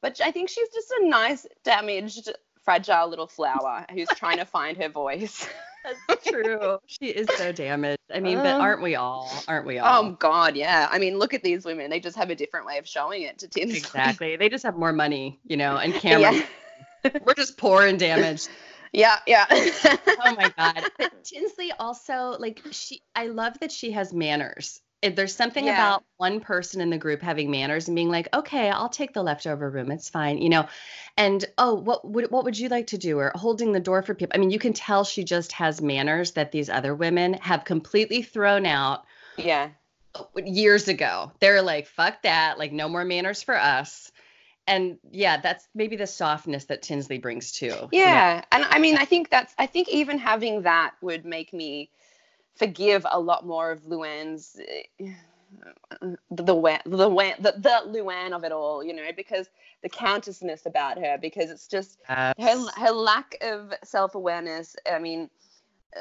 [0.00, 2.30] but I think she's just a nice, damaged,
[2.64, 5.48] fragile little flower who's trying to find her voice.
[6.08, 6.78] That's true.
[6.86, 7.98] She is so damaged.
[8.14, 9.28] I mean, but Um, aren't we all?
[9.48, 10.04] Aren't we all?
[10.04, 10.86] Oh God, yeah.
[10.88, 11.90] I mean, look at these women.
[11.90, 13.78] They just have a different way of showing it to Tinsley.
[13.78, 14.36] exactly.
[14.36, 16.42] They just have more money, you know, and cameras.
[17.04, 17.18] Yeah.
[17.26, 18.48] We're just poor and damaged.
[18.92, 19.46] Yeah, yeah.
[19.50, 20.84] oh my god.
[20.98, 24.80] But tinsley also like she i love that she has manners.
[25.02, 25.72] There's something Yeah.
[25.74, 29.22] about one person in the group having manners and being like okay i'll take the
[29.22, 29.90] leftover room.
[29.90, 30.66] It's fine you know?
[31.16, 33.18] And oh what would what would you like to do?
[33.18, 36.32] Or holding the door for people i mean you can tell she just has manners
[36.32, 39.04] that these other women have completely thrown out
[39.36, 39.70] Yeah.
[40.36, 41.32] years ago.
[41.40, 42.58] They're like fuck that.
[42.58, 44.11] Like no more manners for us
[44.66, 47.88] and yeah that's maybe the softness that tinsley brings too you know?
[47.92, 48.44] Yeah.
[48.50, 51.90] And I mean, I think that's, I think even having that would make me
[52.56, 54.60] forgive a lot more of Luann's,
[55.00, 55.04] uh,
[56.30, 59.48] the, the, the, the, the Luann of it all, you know, because
[59.82, 64.76] the countessness about her, because it's just her, her lack of self awareness.
[64.90, 65.28] I mean,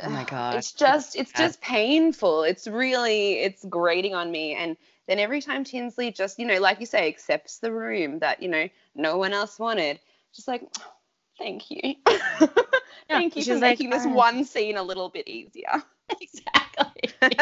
[0.04, 1.40] Oh my god it's just it's bad.
[1.40, 4.78] just painful it's really it's grating on me and
[5.12, 8.48] then every time tinsley just you know like you say accepts the room that you
[8.48, 10.00] know no one else wanted
[10.34, 10.94] just like oh,
[11.38, 11.96] thank you
[13.10, 15.84] thank you for like, making this "Fine." one scene a little bit easier
[16.22, 17.10] exactly.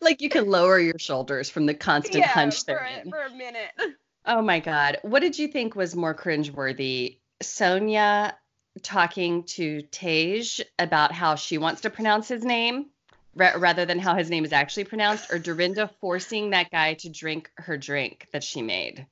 [0.00, 3.70] like you can lower your shoulders from the constant hunch for, a, for a minute
[4.24, 4.98] Oh my God.
[5.02, 7.18] What did you think was more cringeworthy?
[7.42, 8.34] Sonja
[8.82, 10.44] talking to Tej
[10.78, 12.86] about how she wants to pronounce his name
[13.34, 17.08] ra- rather than how his name is actually pronounced, or Dorinda forcing that guy to
[17.08, 19.06] drink her drink that she made?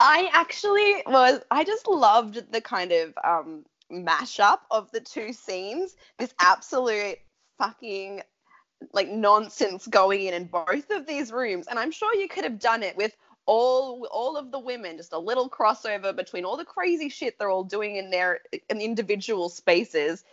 [0.00, 5.94] I actually was I just loved the kind of um mashup of the two scenes.
[6.18, 7.18] This absolute
[7.58, 8.22] fucking
[8.92, 12.58] like nonsense going in in both of these rooms and I'm sure you could have
[12.58, 16.64] done it with all all of the women just a little crossover between all the
[16.64, 20.24] crazy shit they're all doing in their in individual spaces.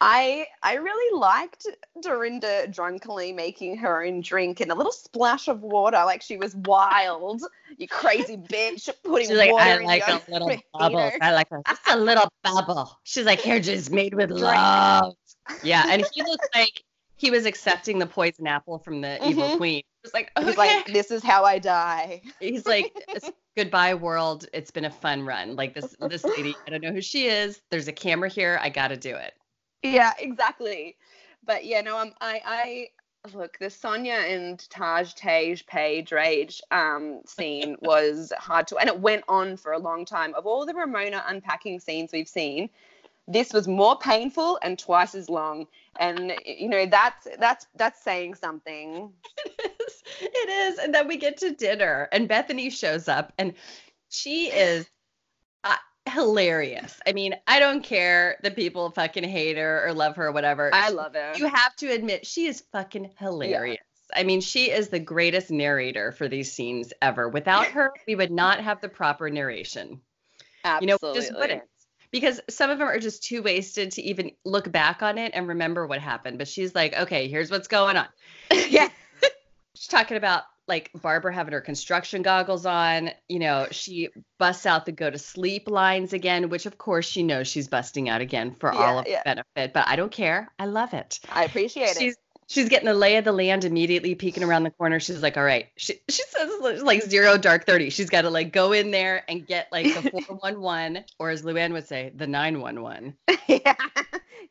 [0.00, 1.66] I I really liked
[2.02, 6.54] Dorinda drunkenly making her own drink in a little splash of water like she was
[6.54, 7.42] wild
[7.78, 11.12] you crazy bitch, putting She's like, water I in like your a little container." bubble.
[11.20, 12.98] I like a, just a little bubble.
[13.04, 15.14] She's like, here, just made with love.
[15.62, 16.82] Yeah, and he looked like
[17.16, 19.56] he was accepting the poison apple from the evil Mhm.
[19.56, 19.76] queen.
[19.78, 20.46] He was like, okay.
[20.46, 22.22] He's like, this is how I die.
[22.40, 22.92] he's like,
[23.56, 24.46] goodbye world.
[24.52, 25.56] It's been a fun run.
[25.56, 27.60] Like this, this lady, I don't know who she is.
[27.70, 28.58] There's a camera here.
[28.62, 29.34] I got to do it.
[29.82, 30.96] Yeah, exactly.
[31.44, 32.88] But yeah, no, um, I, I
[33.34, 39.00] look the Sonja and Taj Tej Page Rage um scene was hard to, and it
[39.00, 40.34] went on for a long time.
[40.34, 42.68] Of all the Ramona unpacking scenes we've seen,
[43.28, 45.66] this was more painful and twice as long.
[45.98, 49.12] And you know that's that's that's saying something.
[49.48, 50.02] It is.
[50.20, 50.78] It is.
[50.78, 53.52] And then we get to dinner, and Bethany shows up, and
[54.08, 54.86] she is
[56.08, 56.98] hilarious.
[57.06, 60.70] I mean, I don't care that people fucking hate her or love her or whatever.
[60.72, 61.34] I love her.
[61.36, 63.78] You have to admit, she is fucking hilarious.
[63.78, 64.20] Yeah.
[64.20, 67.28] I mean, she is the greatest narrator for these scenes ever.
[67.28, 70.00] Without her, we would not have the proper narration.
[70.64, 71.08] Absolutely.
[71.08, 71.62] You know, just wouldn't.
[72.12, 75.48] Because some of them are just too wasted to even look back on it and
[75.48, 76.38] remember what happened.
[76.38, 78.06] But she's like, okay, here's what's going on.
[78.68, 78.88] yeah.
[79.74, 83.10] She's talking about like Barbara having her construction goggles on.
[83.28, 87.22] You know, she busts out the go to sleep lines again, which of course she
[87.22, 89.18] knows she's busting out again for all of yeah.
[89.18, 89.72] the benefit.
[89.72, 90.52] But I don't care.
[90.58, 91.20] I love it.
[91.30, 92.16] I appreciate it.
[92.48, 95.00] She's getting the lay of the land immediately, peeking around the corner.
[95.00, 95.68] She's like, all right.
[95.76, 97.90] She she says like zero dark thirty.
[97.90, 101.30] She's got to like go in there and get like the four one one, or
[101.30, 103.14] as Luann would say, the nine one one.
[103.48, 103.74] yeah.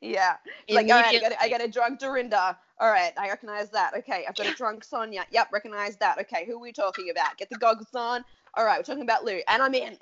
[0.02, 0.36] Yeah.
[0.70, 2.58] Like, all right, I got, a, I got a drunk Dorinda.
[2.80, 3.94] All right, I recognize that.
[3.98, 5.24] Okay, I've got a drunk Sonja.
[5.32, 6.20] Yep, recognize that.
[6.20, 7.38] Okay, who are we talking about?
[7.38, 8.26] Get the goggles on.
[8.56, 9.98] All right, we're talking about Lou, and I'm in.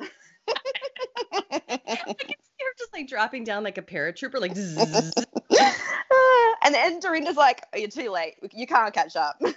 [1.32, 4.56] I can her just like dropping down like a paratrooper, like.
[6.16, 8.36] Ah, and then Dorinda's like, oh, "You're too late.
[8.54, 9.40] You can't catch up."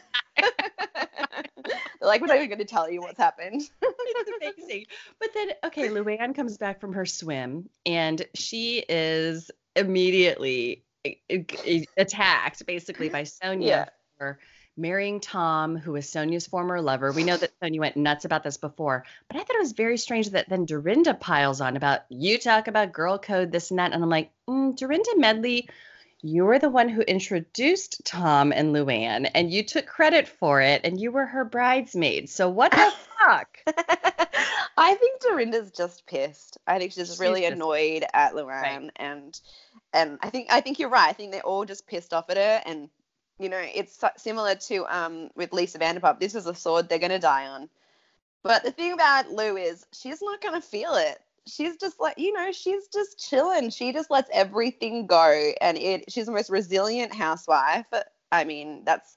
[2.01, 4.87] Like, "We're not even going to tell you what's happened." it's amazing.
[5.19, 11.87] But then, okay, Luann comes back from her swim and she is immediately a- a-
[11.97, 13.85] attacked basically by Sonja Yeah.
[14.19, 14.39] for
[14.77, 17.13] marrying Tom, who is Sonja's former lover.
[17.13, 19.97] We know that Sonja went nuts about this before, but I thought it was very
[19.99, 23.93] strange that then Dorinda piles on about you talk about girl code, this and that.
[23.93, 25.69] And I'm like, mm, Dorinda Medley.
[26.23, 30.99] You're the one who introduced Tom and Luann, and you took credit for it, and
[30.99, 32.31] you were her bridesmaid.
[32.31, 32.91] So what the
[33.25, 33.59] fuck?
[34.79, 36.57] I think Dorinda's just pissed.
[36.67, 39.39] I think she's She's really just- annoyed at Luann, and
[39.93, 41.09] and I think I think you're right.
[41.09, 42.89] I think they're all just pissed off at her, and
[43.39, 46.21] you know it's similar to um with Lisa Vanderpump.
[46.21, 47.69] This is a sword they're gonna die on.
[48.43, 51.19] But the thing about Lou is she's not gonna feel it.
[51.47, 56.11] she's just like you know she's just chilling she just lets everything go and it
[56.11, 57.87] she's the most resilient housewife
[58.33, 59.17] i mean that's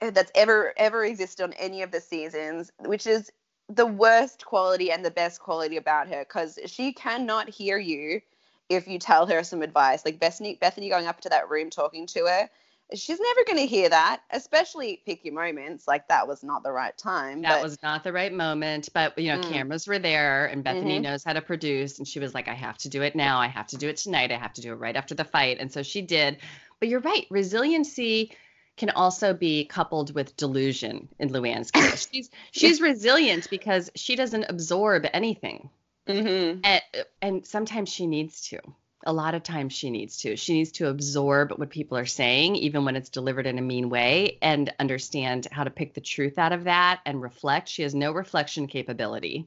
[0.00, 3.30] that's ever ever existed on any of the seasons which is
[3.68, 8.20] the worst quality and the best quality about her because she cannot hear you
[8.68, 12.06] if you tell her some advice like bethany bethany going up to that room talking
[12.06, 12.48] to her
[12.94, 15.86] she's never going to hear that, especially pick your moments.
[15.86, 17.42] Like that was not the right time.
[17.42, 17.62] That but...
[17.62, 18.88] was not the right moment.
[18.92, 19.50] But, you know, mm.
[19.50, 21.02] cameras were there and Bethany mm-hmm.
[21.02, 21.98] knows how to produce.
[21.98, 23.38] And she was like, I have to do it now.
[23.38, 24.32] I have to do it tonight.
[24.32, 25.58] I have to do it right after the fight.
[25.60, 26.38] And so she did.
[26.78, 27.26] But you're right.
[27.30, 28.32] Resiliency
[28.76, 32.08] can also be coupled with delusion in Luann's case.
[32.10, 35.68] she's she's resilient because she doesn't absorb anything.
[36.06, 36.60] Mm-hmm.
[36.64, 36.82] And,
[37.20, 38.60] and sometimes she needs to
[39.04, 40.36] a lot of times she needs to.
[40.36, 43.88] She needs to absorb what people are saying, even when it's delivered in a mean
[43.88, 47.68] way, and understand how to pick the truth out of that and reflect.
[47.68, 49.46] She has no reflection capability.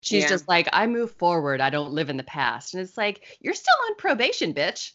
[0.00, 0.28] She's yeah.
[0.28, 1.60] just like, I move forward.
[1.60, 2.74] I don't live in the past.
[2.74, 4.92] And it's like, you're still on probation, bitch.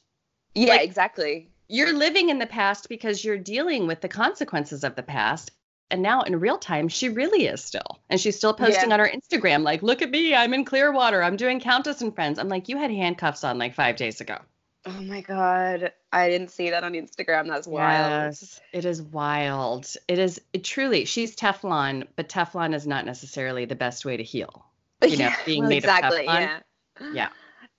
[0.56, 1.50] Yeah, like, exactly.
[1.68, 5.52] You're living in the past because you're dealing with the consequences of the past
[5.92, 8.00] and now in real time she really is still.
[8.10, 8.94] And she's still posting yeah.
[8.96, 12.40] on her instagram like look at me i'm in clearwater i'm doing countess and friends.
[12.40, 14.38] I'm like you had handcuffs on like five days ago.
[14.86, 15.92] Oh my god.
[16.12, 17.48] I didn't see that on instagram.
[17.48, 18.34] That's wild.
[18.34, 19.88] Yes, it is wild.
[20.08, 24.24] It is it truly she's teflon but teflon is not necessarily the best way to
[24.24, 24.66] heal.
[25.08, 26.62] You know being well, made exactly, of teflon.
[27.00, 27.12] yeah.
[27.14, 27.30] Yeah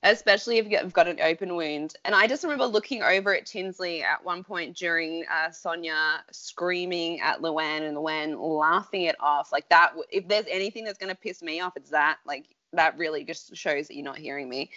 [0.02, 1.94] especially if you've got an open wound.
[2.04, 7.20] And I just remember looking over at Tinsley at one point during uh, Sonja screaming
[7.20, 9.52] at Luann and Luann laughing it off.
[9.52, 12.18] Like that, if there's anything that's going to piss me off, it's that.
[12.26, 14.70] Like that really just shows that you're not hearing me.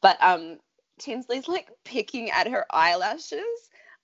[0.00, 0.58] But um,
[0.98, 3.40] Tinsley's like picking at her eyelashes.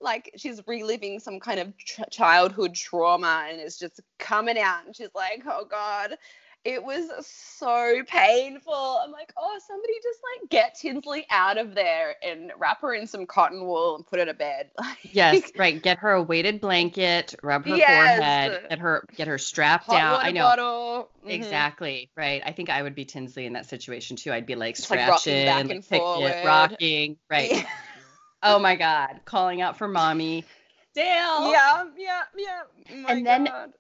[0.01, 1.73] Like she's reliving some kind of
[2.11, 4.87] childhood trauma and it's just coming out.
[4.87, 6.17] And she's like, oh God,
[6.65, 9.01] it was so painful.
[9.03, 13.07] I'm like, oh, somebody just like get Tinsley out of there and wrap her in
[13.07, 14.71] some cotton wool and put her to bed.
[15.03, 15.83] yes, right.
[15.83, 18.17] Get her a weighted blanket, rub her yes.
[18.17, 20.21] forehead, get her get her strapped Hot down.
[20.21, 20.43] I know.
[20.43, 21.11] Bottle.
[21.21, 21.31] Mm-hmm.
[21.31, 22.11] Exactly.
[22.17, 22.43] Right.
[22.45, 24.33] I think I would be Tinsley in that situation too.
[24.33, 27.17] I'd be like scratching, like rocking, like, it, rocking.
[27.29, 27.51] Right.
[27.51, 27.67] Yeah.
[28.43, 29.21] oh my God.
[29.25, 30.45] Calling out for mommy.
[30.95, 31.51] Dale.
[31.51, 32.63] Yeah, yeah, yeah.
[32.91, 33.73] Oh and then God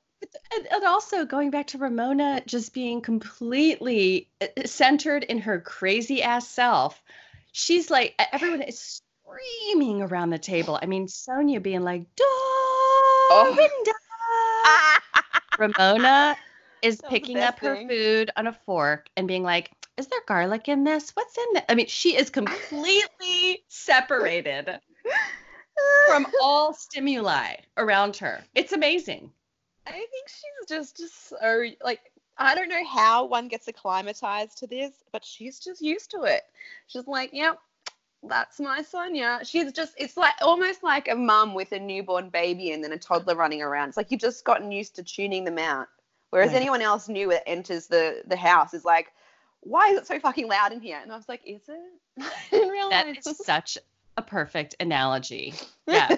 [0.72, 6.22] and also going back to Ramona just being completely uh, uh, centered in her crazy
[6.22, 7.02] ass self.
[7.52, 10.78] She's like everyone is screaming around the table.
[10.80, 12.28] I mean, Sonja being like, Dorinda.
[13.30, 14.98] Oh.
[15.58, 16.36] Ramona
[16.82, 17.88] is picking up her thing.
[17.88, 21.10] food on a fork and being like, is there garlic in this?
[21.10, 21.64] What's in it?
[21.68, 24.78] I mean, she is completely separated
[26.08, 28.42] from all stimuli around her.
[28.54, 29.30] It's amazing.
[29.86, 34.66] I think she's just, just so like I don't know how one gets acclimatized to
[34.66, 36.42] this, but she's just used to it.
[36.86, 37.58] She's like, yep,
[38.22, 39.46] that's my Sonja.
[39.46, 42.98] She's just, it's like almost like a mum with a newborn baby and then a
[42.98, 43.88] toddler running around.
[43.88, 45.88] It's like you've just gotten used to tuning them out.
[46.30, 46.62] Whereas right.
[46.62, 49.12] anyone else new that enters the the house is like,
[49.60, 50.98] why is it so fucking loud in here?
[51.02, 51.78] And I was like, is it?
[52.20, 52.90] I didn't realize.
[52.90, 53.76] That is such
[54.16, 55.54] a perfect analogy.
[55.86, 56.16] Yes.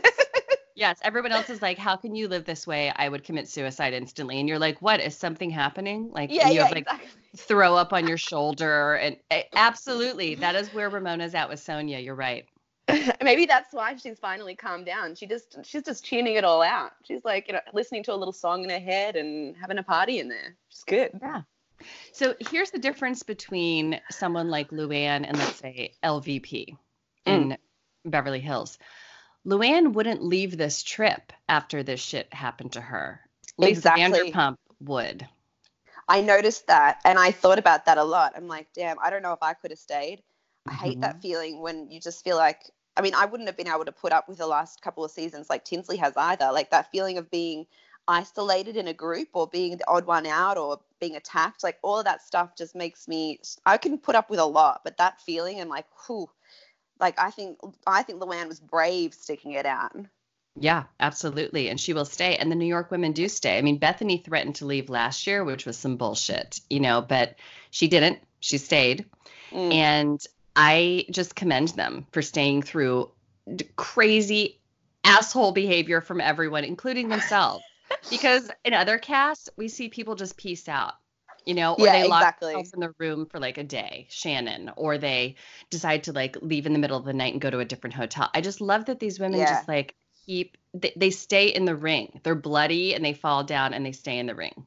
[0.76, 2.92] Yes, everyone else is like, "How can you live this way?
[2.94, 6.56] I would commit suicide instantly." And you're like, "What is something happening?" Like, yeah, you
[6.56, 7.10] yeah, have, like exactly.
[7.36, 12.04] throw up on your shoulder, and uh, absolutely, that is where Ramona's at with Sonja.
[12.04, 12.46] You're right.
[13.22, 15.14] Maybe that's why she's finally calmed down.
[15.14, 16.92] She just she's just tuning it all out.
[17.04, 19.82] She's like, you know, listening to a little song in her head and having a
[19.82, 20.56] party in there.
[20.68, 21.12] She's good.
[21.20, 21.42] Yeah.
[22.12, 26.76] So here's the difference between someone like Luann and let's say LVP
[27.26, 27.56] in mm.
[28.04, 28.78] Beverly Hills.
[29.46, 33.20] Luann wouldn't leave this trip after this shit happened to her.
[33.58, 34.32] Lisa exactly.
[34.32, 35.26] Vanderpump would.
[36.08, 38.34] I noticed that and I thought about that a lot.
[38.36, 40.22] I'm like, damn, I don't know if I could have stayed.
[40.66, 40.84] I mm-hmm.
[40.84, 41.20] hate that mm-hmm.
[41.20, 44.12] feeling when you just feel like I mean, I wouldn't have been able to put
[44.12, 46.50] up with the last couple of seasons like Tinsley has either.
[46.52, 47.66] Like that feeling of being
[48.06, 51.98] isolated in a group or being the odd one out or being attacked, like all
[51.98, 55.20] of that stuff just makes me I can put up with a lot, but that
[55.20, 56.30] feeling and like, whew,
[57.00, 59.94] like I think I think Luann was brave sticking it out.
[60.56, 61.68] Yeah, absolutely.
[61.68, 62.36] And she will stay.
[62.36, 63.58] And the New York women do stay.
[63.58, 67.36] I mean, Bethany threatened to leave last year, which was some bullshit, you know, but
[67.70, 68.20] she didn't.
[68.38, 69.06] She stayed.
[69.50, 69.72] Mm.
[69.72, 73.10] And I just commend them for staying through
[73.74, 74.60] crazy
[75.02, 77.64] asshole behavior from everyone, including themselves.
[78.10, 80.94] because in other casts, we see people just peace out
[81.44, 82.52] you know, or yeah, they lock exactly.
[82.52, 85.36] themselves in the room for like a day, Shannon, or they
[85.70, 87.94] decide to like leave in the middle of the night and go to a different
[87.94, 88.30] hotel.
[88.34, 89.56] I just love that these women yeah.
[89.56, 89.94] just like
[90.26, 92.20] keep they, they stay in the ring.
[92.22, 94.66] They're bloody and they fall down and they stay in the ring.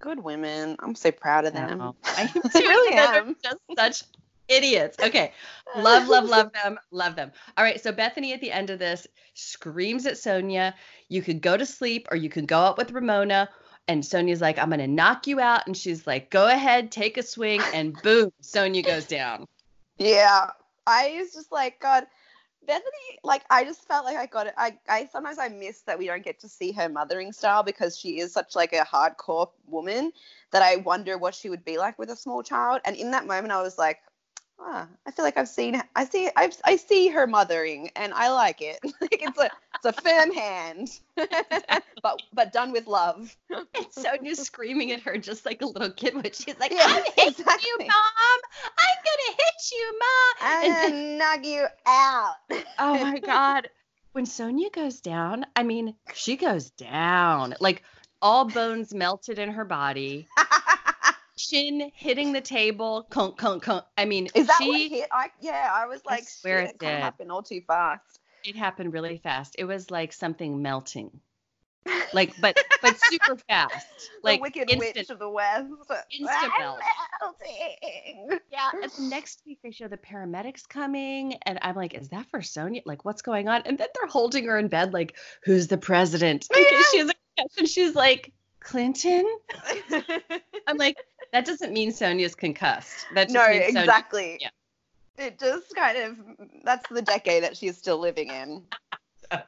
[0.00, 0.76] Good women.
[0.78, 1.80] I'm so proud of them.
[1.80, 3.36] I am I too, really am.
[3.42, 4.02] just such
[4.48, 4.96] idiots.
[5.02, 5.32] Okay.
[5.76, 6.78] Love, love, love them.
[6.90, 7.32] Love them.
[7.56, 7.80] All right.
[7.80, 10.74] So Bethany at the end of this screams at Sonja,
[11.08, 13.48] you could go to sleep or you could go out with Ramona.
[13.88, 15.66] And Sonja's like, I'm going to knock you out.
[15.66, 17.62] And she's like, go ahead, take a swing.
[17.72, 19.46] And boom, Sonja goes down.
[19.96, 20.50] Yeah.
[20.86, 22.06] I was just like, God,
[22.66, 24.54] Bethany, like, I just felt like I got it.
[24.58, 27.98] I, I sometimes I miss that we don't get to see her mothering style because
[27.98, 30.12] she is such like a hardcore woman
[30.50, 32.82] that I wonder what she would be like with a small child.
[32.84, 34.00] And in that moment, I was like,
[34.60, 38.30] ah, I feel like I've seen, I see, I've, I see her mothering, and I
[38.30, 38.78] like it.
[39.00, 40.98] like it's a, it's a firm hand,
[42.02, 43.36] but but done with love.
[43.50, 47.02] And Sonja's screaming at her just like a little kid when she's like, Yeah, I'm
[47.16, 47.66] hitting exactly.
[47.68, 48.40] you, Mom.
[48.78, 50.34] I'm going to hit you, Mom.
[50.40, 52.34] I'm And- and knock you out.
[52.78, 53.68] Oh my god.
[54.12, 57.54] When Sonja goes down, I mean, she goes down.
[57.60, 57.82] Like
[58.20, 60.26] all bones melted in her body.
[61.38, 63.06] Chin hitting the table.
[63.10, 63.84] Conk, conk, conk.
[63.96, 65.08] I mean, Is that she what hit?
[65.12, 66.94] I yeah, I was I like, swear shit, it it did.
[66.94, 68.20] of happened all too fast.
[68.44, 69.56] it happened really fast.
[69.58, 71.20] It was like something melting.
[72.12, 73.86] Like but but super fast.
[74.22, 74.96] Like the Wicked instant.
[74.96, 75.66] Witch of the West.
[76.10, 76.80] Instant melt.
[77.22, 78.38] melting.
[78.50, 82.26] Yeah, and the next week they show the paramedics coming, and I'm like, is that
[82.30, 82.82] for Sonja?
[82.84, 83.62] Like, what's going on?
[83.64, 86.46] And then they're holding her in bed, like, who's the president?
[86.52, 87.66] Case she has a concussion.
[87.66, 89.24] She's like, Clinton?
[90.66, 90.96] I'm like,
[91.32, 93.06] that doesn't mean Sonja's concussed.
[93.14, 94.38] That just no, exactly.
[94.40, 94.48] yeah.
[95.16, 96.16] It just kind of
[96.64, 98.62] that's the decade that she's still living in.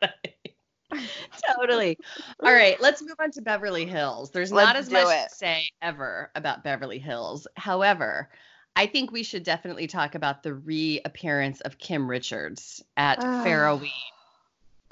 [1.57, 1.97] totally.
[2.43, 4.31] All right, let's move on to Beverly Hills.
[4.31, 5.29] There's Let's not as much it.
[5.31, 7.47] to say ever about Beverly Hills.
[7.57, 8.29] However,
[8.75, 13.19] I think we should definitely talk about the reappearance of Kim Richards at.
[13.21, 13.45] Ah.
[13.45, 13.91] Farrowweed.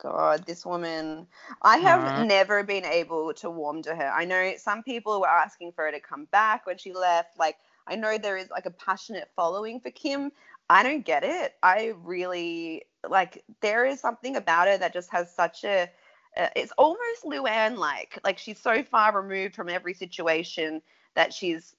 [0.02, 1.26] God, this woman.
[1.62, 2.16] I have Uh-huh.
[2.16, 4.08] never been able to warm to her.
[4.08, 7.38] I know some people were asking for her to come back when she left.
[7.38, 10.32] Like, I know there is like a passionate following for Kim.
[10.70, 11.54] I don't get it.
[11.62, 15.88] I really like there is something about her that just has such a
[16.36, 18.18] uh, it's almost Luann like.
[18.24, 20.82] Like she's so far removed from every situation
[21.14, 21.74] that she's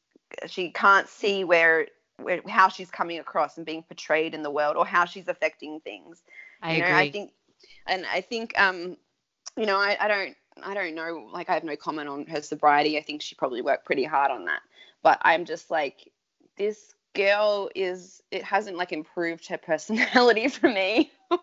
[0.47, 4.77] she can't see where, where how she's coming across and being portrayed in the world
[4.77, 6.23] or how she's affecting things
[6.61, 6.93] I you know, agree.
[6.93, 7.31] I think,
[7.87, 8.97] and I think, um,
[9.57, 12.41] you know, I, I don't, I don't know, like I have no comment on her
[12.41, 12.97] sobriety.
[12.97, 14.61] I think she probably worked pretty hard on that.
[15.03, 16.11] But I'm just like,
[16.57, 21.11] this girl is, it hasn't like improved her personality for me.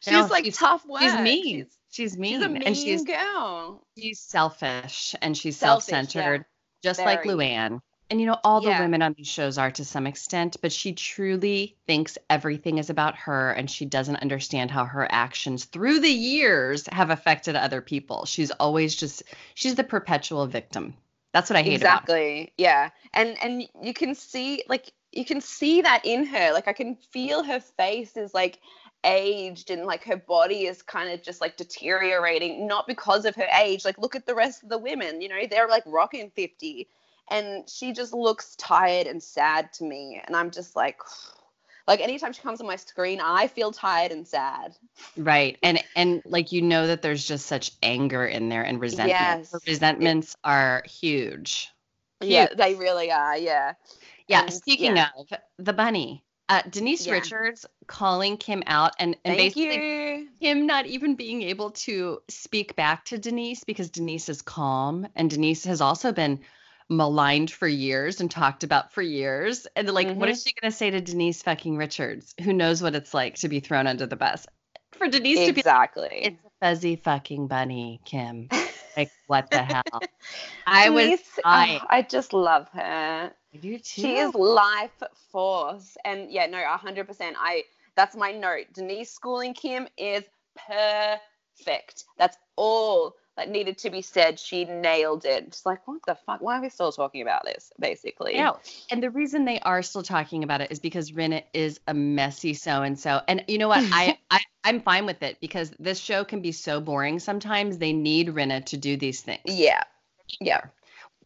[0.00, 1.02] she's No, like she's- tough work.
[1.02, 1.66] she's mean.
[1.66, 1.78] She's,
[2.12, 3.86] She's mean, she's a mean and she's girl.
[3.96, 6.44] she's selfish and she's Selfish, self-centered,
[6.82, 6.90] yeah.
[6.90, 7.34] just like Very.
[7.36, 7.80] Luann.
[8.08, 10.92] And you know, all the women on these shows are to some extent, but she
[10.92, 16.08] truly thinks everything is about her and she doesn't understand how her actions through the
[16.08, 18.24] years have affected other people.
[18.24, 20.94] She's always just she's the perpetual victim.
[21.32, 22.12] That's what I hate about her.
[22.12, 26.68] exactly yeah and and you can see like you can see that in her like
[26.68, 28.60] i can feel her face is like
[29.04, 33.46] aged and like her body is kind of just like deteriorating not because of her
[33.60, 36.88] age like look at the rest of the women you know they're like rocking 50
[37.30, 40.98] and she just looks tired and sad to me and i'm just like
[41.88, 44.74] like anytime she comes on my screen i feel tired and sad
[45.16, 45.58] Right.
[45.62, 49.10] And and like you know that there's just such anger in there and resentment.
[49.18, 49.52] Yes.
[49.52, 51.70] Her resentments are huge.
[52.22, 53.74] yeah they really are yeah
[54.28, 55.08] Yeah, And, speaking yeah.
[55.18, 57.14] of the bunny, uh, Denise Yeah.
[57.14, 62.20] Richards calling Kim out and, and thank basically you him not even being able to
[62.28, 66.40] speak back to Denise because Denise is calm and Denise has also been
[66.88, 69.66] maligned for years and talked about for years.
[69.74, 70.32] And like, what Mhm.
[70.32, 73.48] is she going to say to Denise fucking Richards, who knows what it's like to
[73.48, 74.46] be thrown under the bus?
[74.92, 78.48] For Denise to be like, exactly it's a fuzzy fucking bunny, Kim.
[78.96, 79.82] Like, what the hell?
[80.66, 81.80] I was Denise, oh.
[81.90, 83.30] I just love her.
[83.54, 83.82] I do too.
[83.82, 87.36] She is life force, and yeah, no, hundred percent.
[87.38, 87.64] I
[87.94, 88.72] that's my note.
[88.72, 90.24] Denise schooling Kim is
[90.66, 92.04] perfect.
[92.16, 94.38] That's all that needed to be said.
[94.38, 95.44] She nailed it.
[95.46, 96.40] It's like what the fuck?
[96.40, 97.72] Why are we still talking about this?
[97.78, 98.52] Basically, Yeah.
[98.90, 102.54] And the reason they are still talking about it is because Rinna is a messy
[102.54, 103.20] so and so.
[103.28, 103.84] And you know what?
[103.92, 107.78] I, I I'm fine with it because this show can be so boring sometimes.
[107.78, 109.42] They need Rinna to do these things.
[109.44, 109.82] yeah,
[110.40, 110.62] yeah,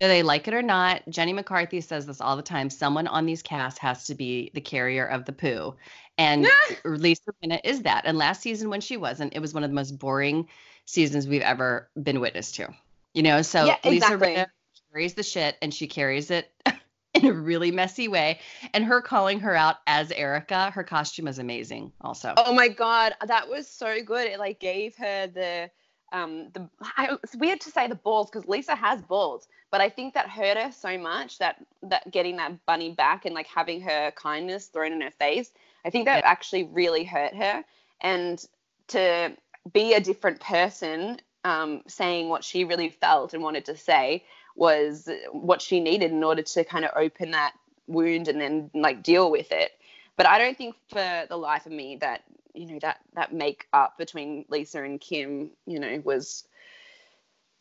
[0.00, 2.70] Whether they like it or not, Jenny McCarthy says this all the time.
[2.70, 5.76] Someone on these casts has to be the carrier of the poo.
[6.16, 6.46] And
[6.86, 8.04] Lisa Rinna is that.
[8.06, 10.48] And last season when she wasn't, it was one of the most boring
[10.86, 12.68] seasons we've ever been witness to.
[13.12, 14.28] You know, so Yeah, Lisa exactly.
[14.28, 14.46] Rinna
[14.90, 16.50] carries the shit and she carries it
[17.14, 18.40] in a really messy way.
[18.72, 22.32] And her calling her out as Erica, her costume is amazing also.
[22.38, 24.28] Oh my god, that was so good.
[24.28, 25.70] It like gave her the
[26.12, 29.88] um, the I, it's weird to say the balls because Lisa has balls, but I
[29.88, 33.80] think that hurt her so much that that getting that bunny back and like having
[33.82, 35.50] her kindness thrown in her face,
[35.84, 36.30] I think that Yeah.
[36.30, 37.64] actually really hurt her.
[38.00, 38.44] And
[38.88, 39.36] to
[39.72, 44.24] be a different person, um, saying what she really felt and wanted to say
[44.56, 47.54] was what she needed in order to kind of open that
[47.86, 49.72] wound and then like deal with it.
[50.16, 52.22] But I don't think for the life of me that
[52.54, 56.44] you know that that make up between Lisa and Kim, you know, was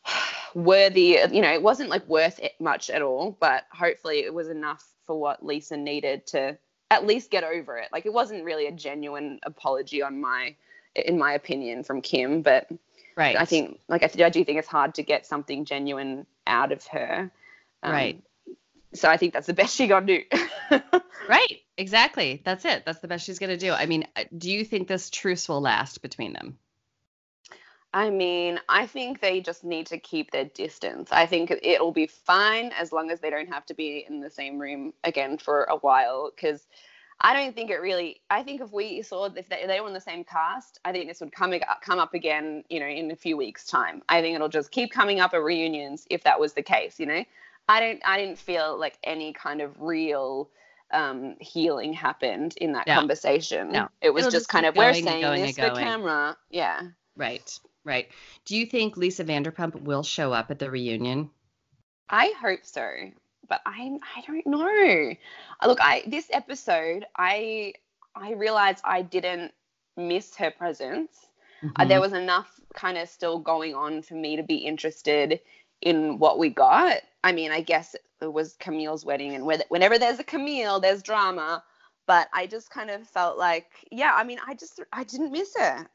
[0.54, 1.18] worthy.
[1.30, 4.86] You know, it wasn't like worth it much at all, but hopefully it was enough
[5.06, 6.56] for what Lisa needed to
[6.90, 7.88] at least get over it.
[7.92, 10.54] Like it wasn't really a genuine apology on my
[10.96, 12.68] in my opinion from Kim, but
[13.16, 13.36] Right.
[13.36, 16.86] I think like I, I do think it's hard to get something genuine out of
[16.86, 17.30] her.
[17.82, 18.22] Um, Right.
[18.94, 20.80] So I think that's the best she got to do.
[21.30, 21.60] Right.
[21.76, 22.42] Exactly.
[22.44, 22.84] That's it.
[22.84, 23.72] That's the best she's going to do.
[23.72, 26.58] I mean, uh, do you think this truce will last between them?
[27.94, 31.10] I mean, I think they just need to keep their distance.
[31.12, 34.30] I think it'll be fine as long as they don't have to be in the
[34.30, 36.32] same room again for a while.
[36.34, 36.66] Because
[37.20, 38.20] I don't think it really.
[38.28, 41.06] I think if we saw if they, they were in the same cast, I think
[41.06, 42.64] this would come come up again.
[42.70, 44.02] You know, in a few weeks' time.
[44.08, 46.98] I think it'll just keep coming up at reunions if that was the case.
[46.98, 47.24] You know,
[47.68, 48.00] I don't.
[48.04, 50.50] I didn't feel like any kind of real
[50.92, 52.94] um healing happened in that No.
[52.94, 53.88] conversation No.
[54.02, 56.80] it was It'll just kind of we're saying going this for camera yeah
[57.16, 57.58] Right.
[57.84, 58.08] Right.
[58.44, 61.30] Do you think Lisa Vanderpump will show up at the reunion?
[62.08, 62.88] I hope so,
[63.48, 65.14] but I I don't know.
[65.60, 67.74] Uh, Look, I this episode I
[68.16, 69.52] I realized I didn't
[69.96, 71.12] miss her presence.
[71.76, 71.88] Uh, Mhm.
[71.88, 75.40] there was enough kind of still going on for me to be interested
[75.82, 76.98] in what we got.
[77.24, 81.62] I mean, I guess it was Camille's wedding, and whenever there's a Camille, there's drama.
[82.06, 85.54] But I just kind of felt like, yeah, I mean, I just I didn't miss
[85.58, 85.86] her,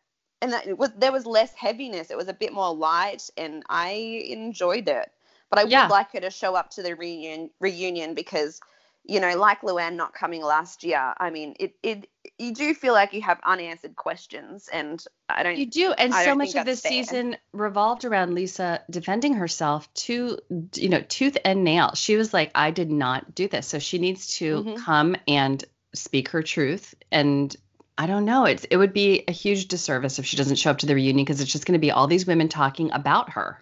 [0.41, 2.11] and that it was there was less heaviness.
[2.11, 5.11] It was a bit more light, and I enjoyed it.
[5.49, 5.75] But I Yeah.
[5.75, 8.61] would like her to show up to the reunion reunion because,
[9.03, 11.13] you know, like Luann not coming last year.
[11.17, 12.07] I mean, it it
[12.37, 15.57] you do feel like you have unanswered questions, and I don't.
[15.57, 16.91] You do, and I so much of this fair.
[16.91, 20.37] season revolved around Lisa defending herself to,
[20.75, 21.93] you know, tooth and nail.
[21.95, 24.77] She was like, "I did not do this," so she needs to Mhm.
[24.77, 25.63] come and
[25.93, 26.93] speak her truth.
[27.11, 27.55] And
[27.97, 30.79] I don't know, it's it would be a huge disservice if she doesn't show up
[30.79, 33.61] to the reunion because it's just going to be all these women talking about her.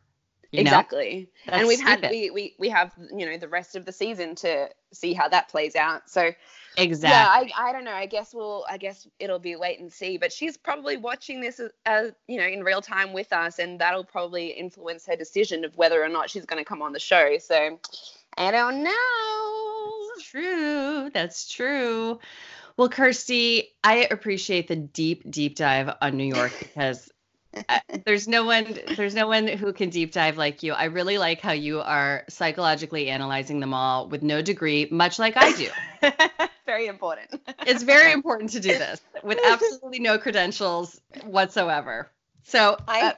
[0.54, 0.70] You know?
[0.70, 1.30] exactly.
[1.48, 2.04] That's and we've stupid.
[2.04, 5.28] had we, we we have you know the rest of the season to see how
[5.30, 6.08] that plays out.
[6.08, 6.32] So
[6.78, 7.10] exactly.
[7.50, 7.92] yeah, I, I don't know.
[7.92, 10.20] I guess we'll I guess it'll be wait and see.
[10.20, 13.82] But she's probably watching this as, as you know in real time with us, and
[13.82, 17.00] that'll probably influence her decision of whether or not she's going to come on the
[17.00, 17.40] show.
[17.40, 17.80] So
[18.38, 20.22] I don't know.
[20.22, 21.10] True.
[21.12, 22.20] That's true.
[22.78, 27.12] Well, Kirsty, I appreciate the deep, deep dive on New York because
[27.70, 30.74] uh, there's no one, there's no one who can deep dive like you.
[30.74, 35.36] I really like how you are psychologically analyzing them all with no degree, much like
[35.38, 35.70] I do.
[36.66, 37.42] Very important.
[37.66, 42.10] It's very important to do this with absolutely no credentials whatsoever.
[42.44, 43.14] So, uh, I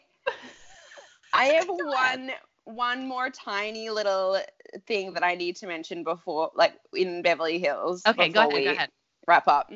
[1.34, 2.32] I have one
[2.64, 4.40] one more tiny little
[4.88, 8.02] thing that I need to mention before, like in Beverly Hills.
[8.08, 8.64] okay, go ahead.
[8.64, 8.90] Go ahead.
[9.28, 9.72] Wrap up.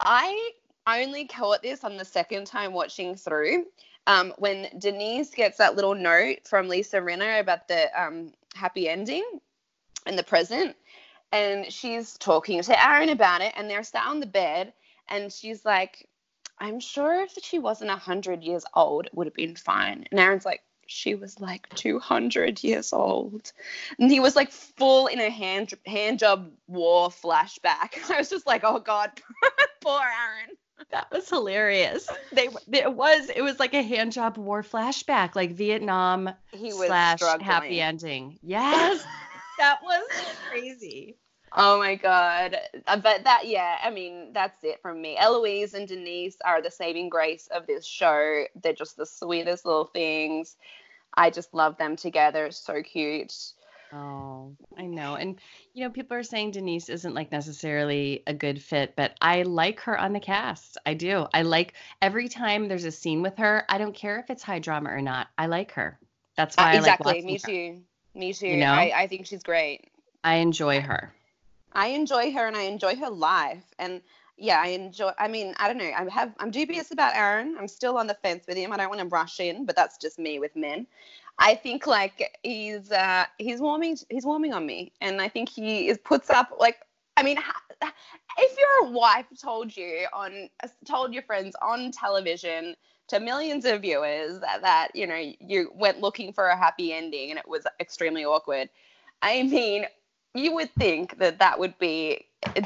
[0.00, 0.50] I
[0.96, 3.66] only caught this on the second time watching through.
[4.06, 9.24] Um, when Denise gets that little note from Lisa Rinna about the um, happy ending
[10.06, 10.76] and the present,
[11.30, 14.72] and she's talking to Aaron about it, and they're sat on the bed,
[15.08, 16.08] and she's like,
[16.58, 20.06] I'm sure if she wasn't 100 years old, it would have been fine.
[20.10, 23.52] And Aaron's like, she was like 200 years old.
[23.98, 27.98] And he was like full in a hand, hand job war flashback.
[28.10, 29.10] I was just like, oh God,
[29.80, 30.56] poor Aaron.
[30.90, 32.08] That was hilarious.
[32.32, 36.86] They, it was, it was like a hand job war flashback, like Vietnam He was
[36.86, 37.46] slash struggling.
[37.46, 38.38] happy ending.
[38.42, 39.04] Yes,
[39.58, 40.02] that was
[40.48, 41.16] crazy.
[41.56, 42.56] Oh my God.
[42.86, 45.16] Uh, But that, yeah, I mean, that's it from me.
[45.16, 48.44] Eloise and Denise are the saving grace of this show.
[48.62, 50.56] They're just the sweetest little things.
[51.14, 52.46] I just love them together.
[52.46, 53.34] It's so cute.
[53.92, 55.14] Oh, I know.
[55.14, 55.40] And
[55.72, 59.80] you know, people are saying Denise isn't like necessarily a good fit, but I like
[59.80, 60.76] her on the cast.
[60.84, 61.26] I do.
[61.32, 64.58] I like every time there's a scene with her, I don't care if it's high
[64.58, 65.28] drama or not.
[65.38, 65.98] I like her.
[66.36, 67.14] That's why Uh, I like exactly.
[67.14, 67.38] watching Me her.
[67.38, 67.82] too.
[68.14, 68.46] Me too.
[68.46, 68.72] You know?
[68.74, 69.88] I, I think she's great.
[70.22, 71.14] I enjoy her.
[71.72, 73.64] I enjoy her and I enjoy her life.
[73.78, 74.02] And
[74.36, 75.90] yeah, I enjoy I mean, I don't know.
[75.96, 77.56] I have I'm dubious about Aaron.
[77.58, 78.72] I'm still on the fence with him.
[78.72, 80.86] I don't want to rush in, but that's just me with men.
[81.38, 85.88] I think like he's uh he's warming he's warming on me and I think he
[85.88, 86.78] is puts up like
[87.16, 87.38] I mean
[88.38, 90.48] if your wife told you on
[90.86, 92.74] told your friends on television
[93.08, 97.30] to millions of viewers that, that you know you went looking for a happy ending
[97.30, 98.68] and it was extremely awkward
[99.22, 99.86] i mean
[100.34, 102.26] you would think that that would be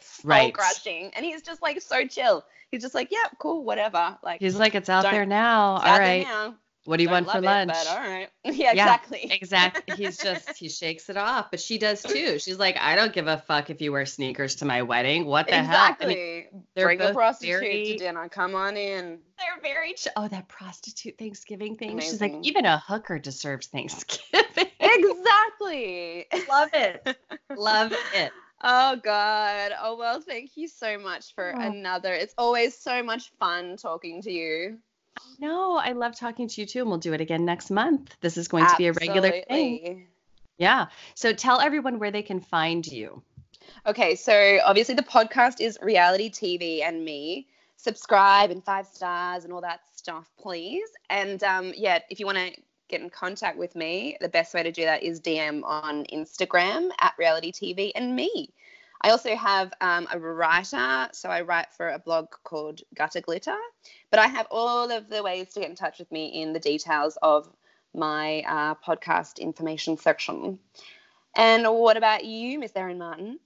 [0.00, 0.52] soul Right.
[0.52, 4.56] crushing and he's just like so chill he's just like yeah cool whatever like He's
[4.56, 5.72] like, it's out there now.
[5.72, 6.54] All out there now.
[6.88, 7.68] What do you want for it, lunch?
[7.68, 9.96] but all right yeah exactly Exactly.
[9.96, 12.38] He's just he shakes it off, but she does too.
[12.38, 15.26] She's like, I don't give a fuck if you wear sneakers to my wedding.
[15.26, 15.64] What the hell?
[15.64, 19.92] exactly I mean, bring a prostitute very- to dinner come on in they're very.
[19.92, 22.00] Ch- oh, that prostitute Thanksgiving thing.
[22.00, 24.66] She's like, even a hooker deserves Thanksgiving.
[24.80, 27.16] exactly Love it.
[27.56, 28.32] Love it.
[28.62, 29.72] Oh God.
[29.80, 31.60] Oh well, thank you so much for Oh.
[31.60, 32.12] another.
[32.14, 34.78] It's always so much fun talking to you.
[35.38, 38.16] No, I love talking to you too, and we'll do it again next month.
[38.20, 40.06] This is going to be a regular thing.
[40.58, 40.86] Yeah.
[41.14, 43.22] So tell everyone where they can find you.
[43.86, 47.46] Okay, so obviously the podcast is reality TV and me.
[47.76, 50.88] Subscribe and five stars and all that stuff, please.
[51.08, 52.50] And um, yeah, if you want to
[52.88, 56.90] get in contact with me, the best way to do that is DM on Instagram
[56.98, 58.52] at reality TV and me.
[59.00, 63.56] I also have um, a writer, so I write for a blog called Gutter Glitter.
[64.10, 66.60] But I have all of the ways to get in touch with me in the
[66.60, 67.48] details of
[67.94, 70.58] my uh, podcast information section.
[71.36, 73.38] And what about you, Miss Erin Martin?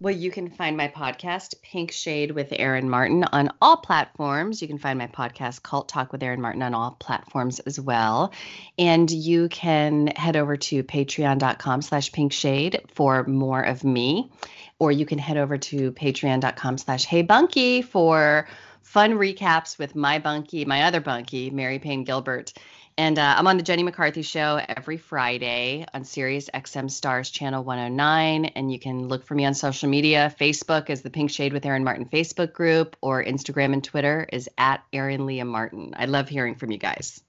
[0.00, 4.62] Well, you can find my podcast, Pink Shade with Aaron Martin, on all platforms.
[4.62, 8.32] You can find my podcast, Cult Talk with Aaron Martin, on all platforms as well.
[8.78, 14.30] And you can head over to patreon.com slash pinkshade for more of me.
[14.78, 18.46] Or you can head over to patreon.com slash heybunky for
[18.82, 22.52] fun recaps with my bunkie, my other bunkie, Mary Payne Gilbert.
[22.98, 27.62] And uh, I'm on the Jenny McCarthy show every Friday on Sirius XM Stars Channel
[27.62, 28.46] 109.
[28.46, 30.34] And you can look for me on social media.
[30.40, 34.50] Facebook is the Pink Shade with Aaron Martin Facebook group, or Instagram and Twitter is
[34.58, 35.94] at Aaron Leah Martin.
[35.96, 37.22] I love hearing from you guys.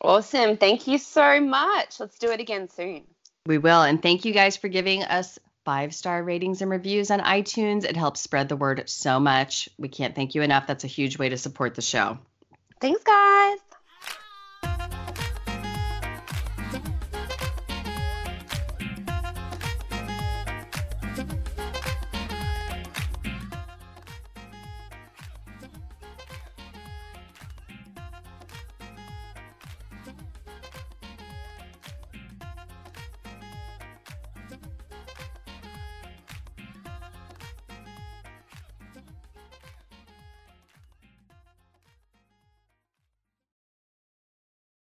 [0.00, 0.56] Awesome.
[0.56, 2.00] Thank you so much.
[2.00, 3.04] Let's do it again soon.
[3.46, 3.82] We will.
[3.82, 7.84] And thank you guys for giving us five star ratings and reviews on iTunes.
[7.84, 9.68] It helps spread the word so much.
[9.78, 10.66] We can't thank you enough.
[10.66, 12.18] That's a huge way to support the show.
[12.80, 13.58] Thanks, guys.